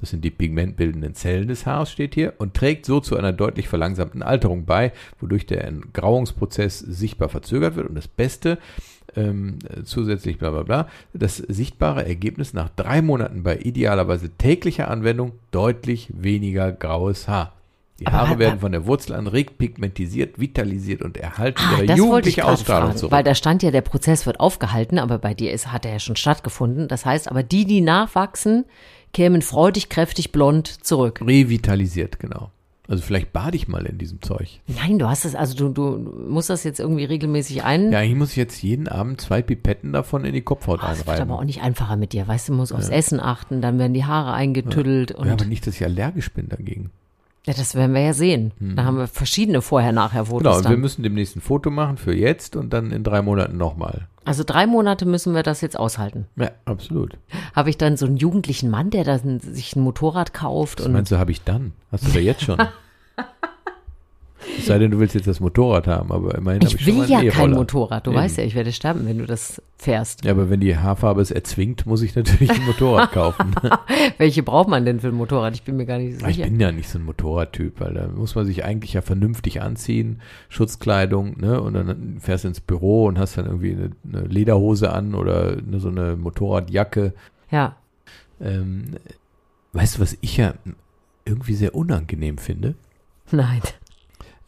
das 0.00 0.10
sind 0.10 0.24
die 0.24 0.30
pigmentbildenden 0.30 1.14
Zellen 1.14 1.48
des 1.48 1.66
Haares, 1.66 1.90
steht 1.90 2.14
hier, 2.14 2.32
und 2.38 2.54
trägt 2.54 2.86
so 2.86 3.00
zu 3.00 3.16
einer 3.16 3.32
deutlich 3.32 3.68
verlangsamten 3.68 4.22
Alterung 4.22 4.64
bei, 4.64 4.92
wodurch 5.20 5.46
der 5.46 5.70
Entgrauungsprozess 5.90 6.78
sichtbar 6.78 7.28
verzögert 7.28 7.76
wird. 7.76 7.88
Und 7.88 7.94
das 7.96 8.08
Beste, 8.08 8.58
ähm, 9.16 9.58
zusätzlich 9.84 10.38
bla 10.38 10.50
bla 10.50 10.62
bla, 10.62 10.88
das 11.12 11.36
sichtbare 11.36 12.06
Ergebnis 12.06 12.54
nach 12.54 12.68
drei 12.68 13.02
Monaten 13.02 13.42
bei 13.42 13.58
idealerweise 13.58 14.30
täglicher 14.30 14.88
Anwendung 14.88 15.32
deutlich 15.50 16.08
weniger 16.16 16.70
graues 16.72 17.26
Haar. 17.28 17.52
Die 17.98 18.06
Haare 18.06 18.38
werden 18.38 18.60
von 18.60 18.72
der 18.72 18.86
Wurzel 18.86 19.14
an 19.14 19.26
regt, 19.26 19.58
pigmentisiert, 19.58 20.40
vitalisiert 20.40 21.02
und 21.02 21.18
erhalten 21.18 21.60
Ah, 21.62 21.82
ihre 21.82 21.96
jugendliche 21.96 22.46
Ausstrahlung 22.46 22.86
fragen, 22.90 22.98
zurück. 22.98 23.12
weil 23.12 23.24
da 23.24 23.34
stand 23.34 23.62
ja, 23.62 23.70
der 23.70 23.82
Prozess 23.82 24.24
wird 24.24 24.40
aufgehalten, 24.40 24.98
aber 24.98 25.18
bei 25.18 25.34
dir 25.34 25.52
ist, 25.52 25.70
hat 25.70 25.84
er 25.84 25.92
ja 25.92 25.98
schon 25.98 26.16
stattgefunden. 26.16 26.88
Das 26.88 27.04
heißt 27.04 27.30
aber, 27.30 27.42
die, 27.42 27.66
die 27.66 27.82
nachwachsen, 27.82 28.64
kämen 29.12 29.42
freudig, 29.42 29.90
kräftig, 29.90 30.32
blond 30.32 30.66
zurück. 30.82 31.20
Revitalisiert, 31.20 32.18
genau. 32.18 32.50
Also 32.90 33.04
vielleicht 33.04 33.32
bade 33.32 33.56
ich 33.56 33.68
mal 33.68 33.86
in 33.86 33.98
diesem 33.98 34.20
Zeug. 34.20 34.60
Nein, 34.66 34.98
du 34.98 35.08
hast 35.08 35.24
es, 35.24 35.36
also 35.36 35.56
du, 35.56 35.68
du 35.68 36.26
musst 36.28 36.50
das 36.50 36.64
jetzt 36.64 36.80
irgendwie 36.80 37.04
regelmäßig 37.04 37.62
ein. 37.62 37.92
Ja, 37.92 38.00
eigentlich 38.00 38.16
muss 38.16 38.30
ich 38.32 38.36
jetzt 38.36 38.60
jeden 38.64 38.88
Abend 38.88 39.20
zwei 39.20 39.42
Pipetten 39.42 39.92
davon 39.92 40.24
in 40.24 40.34
die 40.34 40.40
Kopfhaut 40.42 40.80
Oh, 40.82 40.86
das 40.88 40.98
wird 40.98 41.08
einreiben. 41.08 41.30
aber 41.30 41.38
auch 41.40 41.44
nicht 41.44 41.62
einfacher 41.62 41.94
mit 41.94 42.12
dir. 42.12 42.26
Weißt 42.26 42.48
du, 42.48 42.52
musst 42.52 42.72
aufs 42.74 42.88
Essen 42.88 43.20
achten, 43.20 43.60
dann 43.62 43.78
werden 43.78 43.94
die 43.94 44.04
Haare 44.06 44.32
eingetüddelt 44.32 45.12
und 45.12 45.28
ja, 45.28 45.34
aber 45.34 45.44
nicht, 45.44 45.68
dass 45.68 45.76
ich 45.76 45.84
allergisch 45.84 46.32
bin 46.32 46.48
dagegen. 46.48 46.90
Ja, 47.46 47.54
das 47.54 47.74
werden 47.74 47.94
wir 47.94 48.02
ja 48.02 48.12
sehen. 48.12 48.52
Da 48.76 48.84
haben 48.84 48.98
wir 48.98 49.06
verschiedene 49.06 49.62
Vorher-Nachher-Fotos 49.62 50.42
Genau, 50.42 50.56
und 50.58 50.64
wir 50.64 50.70
dann. 50.70 50.80
müssen 50.80 51.02
demnächst 51.02 51.36
ein 51.36 51.40
Foto 51.40 51.70
machen 51.70 51.96
für 51.96 52.14
jetzt 52.14 52.54
und 52.56 52.70
dann 52.72 52.90
in 52.90 53.02
drei 53.02 53.22
Monaten 53.22 53.56
nochmal. 53.56 54.06
Also 54.24 54.44
drei 54.44 54.66
Monate 54.66 55.06
müssen 55.06 55.34
wir 55.34 55.42
das 55.42 55.62
jetzt 55.62 55.78
aushalten. 55.78 56.26
Ja, 56.36 56.50
absolut. 56.66 57.16
Habe 57.56 57.70
ich 57.70 57.78
dann 57.78 57.96
so 57.96 58.04
einen 58.06 58.18
jugendlichen 58.18 58.68
Mann, 58.70 58.90
der 58.90 59.04
dann 59.04 59.40
sich 59.40 59.74
ein 59.74 59.80
Motorrad 59.80 60.34
kauft 60.34 60.80
Was 60.80 60.86
und 60.86 60.92
meinst 60.92 61.10
du, 61.10 61.18
habe 61.18 61.30
ich 61.32 61.42
dann? 61.42 61.72
Hast 61.90 62.06
du 62.06 62.12
da 62.12 62.18
jetzt 62.20 62.42
schon? 62.42 62.58
Es 64.58 64.66
sei 64.66 64.78
denn, 64.78 64.90
du 64.90 64.98
willst 64.98 65.14
jetzt 65.14 65.26
das 65.26 65.40
Motorrad 65.40 65.86
haben, 65.86 66.12
aber 66.12 66.34
immerhin 66.34 66.60
habe 66.60 66.68
ich 66.68 66.74
ich 66.74 66.84
schon 66.84 67.00
will 67.00 67.08
mal 67.08 67.24
ja 67.24 67.30
kein. 67.32 67.50
Motorrad. 67.52 68.06
Du 68.06 68.10
Eben. 68.10 68.20
weißt 68.20 68.38
ja, 68.38 68.44
ich 68.44 68.54
werde 68.54 68.72
sterben, 68.72 69.06
wenn 69.06 69.18
du 69.18 69.26
das 69.26 69.62
fährst. 69.76 70.24
Ja, 70.24 70.32
aber 70.32 70.50
wenn 70.50 70.60
die 70.60 70.76
Haarfarbe 70.76 71.20
es 71.22 71.30
erzwingt, 71.30 71.86
muss 71.86 72.02
ich 72.02 72.14
natürlich 72.14 72.50
ein 72.50 72.64
Motorrad 72.66 73.12
kaufen. 73.12 73.54
Welche 74.18 74.42
braucht 74.42 74.68
man 74.68 74.84
denn 74.84 75.00
für 75.00 75.08
ein 75.08 75.14
Motorrad? 75.14 75.54
Ich 75.54 75.62
bin 75.62 75.76
mir 75.76 75.86
gar 75.86 75.98
nicht 75.98 76.20
ich 76.20 76.26
sicher. 76.36 76.44
bin 76.44 76.60
ja 76.60 76.72
nicht 76.72 76.88
so 76.88 76.98
ein 76.98 77.04
Motorradtyp, 77.04 77.80
weil 77.80 77.94
da 77.94 78.08
muss 78.08 78.34
man 78.34 78.44
sich 78.46 78.64
eigentlich 78.64 78.92
ja 78.92 79.02
vernünftig 79.02 79.62
anziehen, 79.62 80.20
Schutzkleidung, 80.48 81.38
ne? 81.40 81.60
Und 81.60 81.74
dann 81.74 82.18
fährst 82.20 82.44
du 82.44 82.48
ins 82.48 82.60
Büro 82.60 83.06
und 83.06 83.18
hast 83.18 83.38
dann 83.38 83.46
irgendwie 83.46 83.72
eine, 83.72 83.90
eine 84.12 84.26
Lederhose 84.28 84.92
an 84.92 85.14
oder 85.14 85.56
eine, 85.56 85.80
so 85.80 85.88
eine 85.88 86.16
Motorradjacke. 86.16 87.14
Ja. 87.50 87.76
Ähm, 88.40 88.96
Weißt 89.72 89.96
du, 89.96 90.00
was 90.00 90.18
ich 90.20 90.36
ja 90.36 90.54
irgendwie 91.24 91.54
sehr 91.54 91.74
unangenehm 91.76 92.38
finde? 92.38 92.74
Nein. 93.30 93.60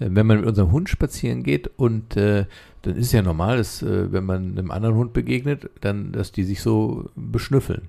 Äh, 0.03 0.09
Wenn 0.11 0.27
man 0.27 0.39
mit 0.39 0.47
unserem 0.47 0.73
Hund 0.73 0.89
spazieren 0.89 1.43
geht 1.43 1.71
und 1.77 2.17
äh, 2.17 2.47
dann 2.83 2.97
ist 2.97 3.13
ja 3.13 3.23
normal, 3.23 3.59
dass, 3.59 3.83
äh, 3.83 4.13
wenn 4.13 4.25
man 4.25 4.59
einem 4.59 4.71
anderen 4.71 4.97
Hund 4.97 5.13
begegnet, 5.13 5.71
dann, 5.81 6.13
dass 6.13 6.33
die 6.33 6.45
sich 6.45 6.63
so 6.63 7.11
beschnüffeln. 7.15 7.89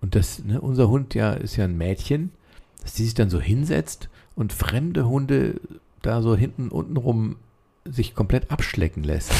Und 0.00 0.14
das, 0.14 0.42
ne, 0.44 0.60
unser 0.60 0.88
Hund 0.88 1.14
ja 1.14 1.32
ist 1.32 1.56
ja 1.56 1.64
ein 1.64 1.76
Mädchen, 1.76 2.30
dass 2.82 2.94
die 2.94 3.04
sich 3.04 3.14
dann 3.14 3.30
so 3.30 3.40
hinsetzt 3.40 4.08
und 4.34 4.52
fremde 4.52 5.06
Hunde 5.06 5.60
da 6.02 6.22
so 6.22 6.34
hinten 6.34 6.68
untenrum 6.68 7.36
sich 7.84 8.14
komplett 8.14 8.50
abschlecken 8.50 9.02
lässt. 9.02 9.32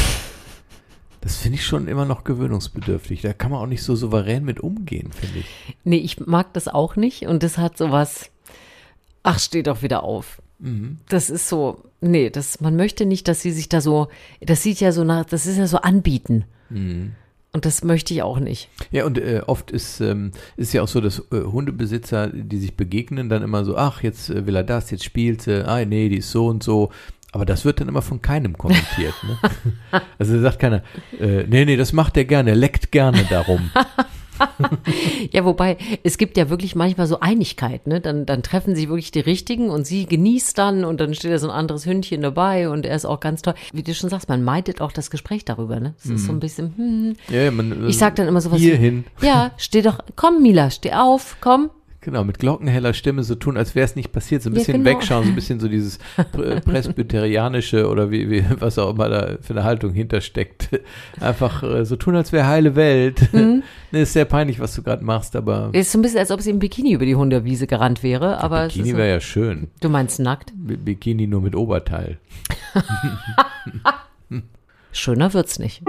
Das 1.22 1.36
finde 1.36 1.56
ich 1.56 1.66
schon 1.66 1.86
immer 1.88 2.06
noch 2.06 2.24
gewöhnungsbedürftig. 2.24 3.20
Da 3.20 3.32
kann 3.32 3.50
man 3.50 3.60
auch 3.60 3.66
nicht 3.66 3.82
so 3.82 3.94
souverän 3.94 4.44
mit 4.44 4.60
umgehen, 4.60 5.12
finde 5.12 5.40
ich. 5.40 5.76
Nee, 5.84 5.98
ich 5.98 6.18
mag 6.20 6.52
das 6.54 6.68
auch 6.68 6.96
nicht 6.96 7.26
und 7.26 7.42
das 7.42 7.58
hat 7.58 7.76
sowas, 7.76 8.30
ach, 9.22 9.38
steh 9.38 9.62
doch 9.62 9.82
wieder 9.82 10.02
auf. 10.02 10.40
Mhm. 10.60 10.98
Das 11.08 11.30
ist 11.30 11.48
so, 11.48 11.84
nee, 12.00 12.30
das, 12.30 12.60
man 12.60 12.76
möchte 12.76 13.06
nicht, 13.06 13.28
dass 13.28 13.40
sie 13.40 13.52
sich 13.52 13.68
da 13.68 13.80
so, 13.80 14.08
das 14.40 14.62
sieht 14.62 14.80
ja 14.80 14.92
so 14.92 15.04
nach, 15.04 15.24
das 15.24 15.46
ist 15.46 15.56
ja 15.56 15.66
so 15.66 15.78
anbieten. 15.78 16.44
Mhm. 16.68 17.12
Und 17.52 17.64
das 17.64 17.82
möchte 17.82 18.14
ich 18.14 18.22
auch 18.22 18.38
nicht. 18.38 18.68
Ja, 18.92 19.04
und 19.06 19.18
äh, 19.18 19.42
oft 19.44 19.72
ist 19.72 20.00
ähm, 20.00 20.30
ist 20.56 20.72
ja 20.72 20.82
auch 20.82 20.88
so, 20.88 21.00
dass 21.00 21.18
äh, 21.32 21.40
Hundebesitzer, 21.40 22.28
die 22.28 22.58
sich 22.58 22.76
begegnen, 22.76 23.28
dann 23.28 23.42
immer 23.42 23.64
so, 23.64 23.76
ach, 23.76 24.04
jetzt 24.04 24.30
äh, 24.30 24.46
will 24.46 24.54
er 24.54 24.62
das, 24.62 24.92
jetzt 24.92 25.02
spielt 25.02 25.42
sie, 25.42 25.66
ah, 25.66 25.84
nee, 25.84 26.08
die 26.08 26.18
ist 26.18 26.30
so 26.30 26.46
und 26.46 26.62
so. 26.62 26.90
Aber 27.32 27.44
das 27.44 27.64
wird 27.64 27.80
dann 27.80 27.88
immer 27.88 28.02
von 28.02 28.22
keinem 28.22 28.56
kommentiert. 28.58 29.14
Ne? 29.22 29.38
Also 30.18 30.34
da 30.34 30.42
sagt 30.42 30.58
keiner, 30.58 30.82
äh, 31.18 31.44
nee, 31.44 31.64
nee, 31.64 31.76
das 31.76 31.92
macht 31.92 32.16
er 32.16 32.24
gerne, 32.24 32.50
er 32.50 32.56
leckt 32.56 32.92
gerne 32.92 33.24
darum. 33.28 33.70
Ja, 35.32 35.44
wobei, 35.44 35.76
es 36.02 36.18
gibt 36.18 36.36
ja 36.36 36.50
wirklich 36.50 36.74
manchmal 36.74 37.06
so 37.06 37.20
Einigkeit, 37.20 37.86
ne? 37.86 38.00
Dann, 38.00 38.26
dann 38.26 38.42
treffen 38.42 38.74
sich 38.74 38.88
wirklich 38.88 39.10
die 39.10 39.20
Richtigen 39.20 39.70
und 39.70 39.86
sie 39.86 40.06
genießt 40.06 40.56
dann 40.58 40.84
und 40.84 41.00
dann 41.00 41.14
steht 41.14 41.30
da 41.30 41.38
so 41.38 41.48
ein 41.48 41.54
anderes 41.54 41.86
Hündchen 41.86 42.22
dabei 42.22 42.68
und 42.68 42.86
er 42.86 42.96
ist 42.96 43.04
auch 43.04 43.20
ganz 43.20 43.42
toll. 43.42 43.54
Wie 43.72 43.82
du 43.82 43.94
schon 43.94 44.10
sagst, 44.10 44.28
man 44.28 44.42
meidet 44.42 44.80
auch 44.80 44.92
das 44.92 45.10
Gespräch 45.10 45.44
darüber, 45.44 45.80
ne? 45.80 45.94
Es 45.98 46.10
ist 46.10 46.26
so 46.26 46.32
ein 46.32 46.40
bisschen, 46.40 46.74
hm. 46.76 47.16
Ja, 47.28 47.50
man, 47.50 47.88
Ich 47.88 47.98
sag 47.98 48.16
dann 48.16 48.28
immer 48.28 48.40
sowas. 48.40 48.58
Hier 48.58 48.74
wie, 48.74 48.78
hin. 48.78 49.04
Ja, 49.20 49.52
steh 49.56 49.82
doch, 49.82 49.98
komm 50.16 50.42
Mila, 50.42 50.70
steh 50.70 50.92
auf, 50.92 51.36
komm. 51.40 51.70
Genau, 52.02 52.24
mit 52.24 52.38
glockenheller 52.38 52.94
Stimme 52.94 53.22
so 53.24 53.34
tun, 53.34 53.58
als 53.58 53.74
wäre 53.74 53.84
es 53.84 53.94
nicht 53.94 54.10
passiert. 54.10 54.42
So 54.42 54.48
ein 54.48 54.54
Ja, 54.54 54.60
bisschen 54.60 54.82
genau. 54.82 54.96
wegschauen, 54.96 55.24
so 55.24 55.28
ein 55.30 55.34
bisschen 55.34 55.60
so 55.60 55.68
dieses 55.68 55.98
pr- 56.32 56.60
presbyterianische 56.64 57.88
oder 57.90 58.10
wie, 58.10 58.30
wie, 58.30 58.42
was 58.58 58.78
auch 58.78 58.94
immer 58.94 59.10
da 59.10 59.36
für 59.42 59.52
eine 59.52 59.64
Haltung 59.64 59.92
hintersteckt. 59.92 60.70
Einfach 61.20 61.62
äh, 61.62 61.84
so 61.84 61.96
tun, 61.96 62.16
als 62.16 62.32
wäre 62.32 62.46
heile 62.46 62.74
Welt. 62.74 63.30
Mhm. 63.34 63.62
ne, 63.92 64.00
ist 64.00 64.14
sehr 64.14 64.24
peinlich, 64.24 64.60
was 64.60 64.74
du 64.74 64.82
gerade 64.82 65.04
machst, 65.04 65.36
aber 65.36 65.68
Ist 65.72 65.92
so 65.92 65.98
ein 65.98 66.02
bisschen, 66.02 66.20
als 66.20 66.30
ob 66.30 66.40
sie 66.40 66.48
im 66.50 66.58
Bikini 66.58 66.92
über 66.92 67.04
die 67.04 67.16
Hundewiese 67.16 67.66
gerannt 67.66 68.02
wäre, 68.02 68.38
aber 68.42 68.68
Bikini 68.68 68.96
wäre 68.96 69.10
ja 69.10 69.20
schön. 69.20 69.68
du 69.82 69.90
meinst 69.90 70.20
nackt. 70.20 70.52
B 70.56 70.76
Bikini 70.76 71.26
nur 71.26 71.42
mit 71.42 71.54
Oberteil. 71.54 72.18
Schöner 74.92 75.32
wird's 75.34 75.58
nicht. 75.58 75.82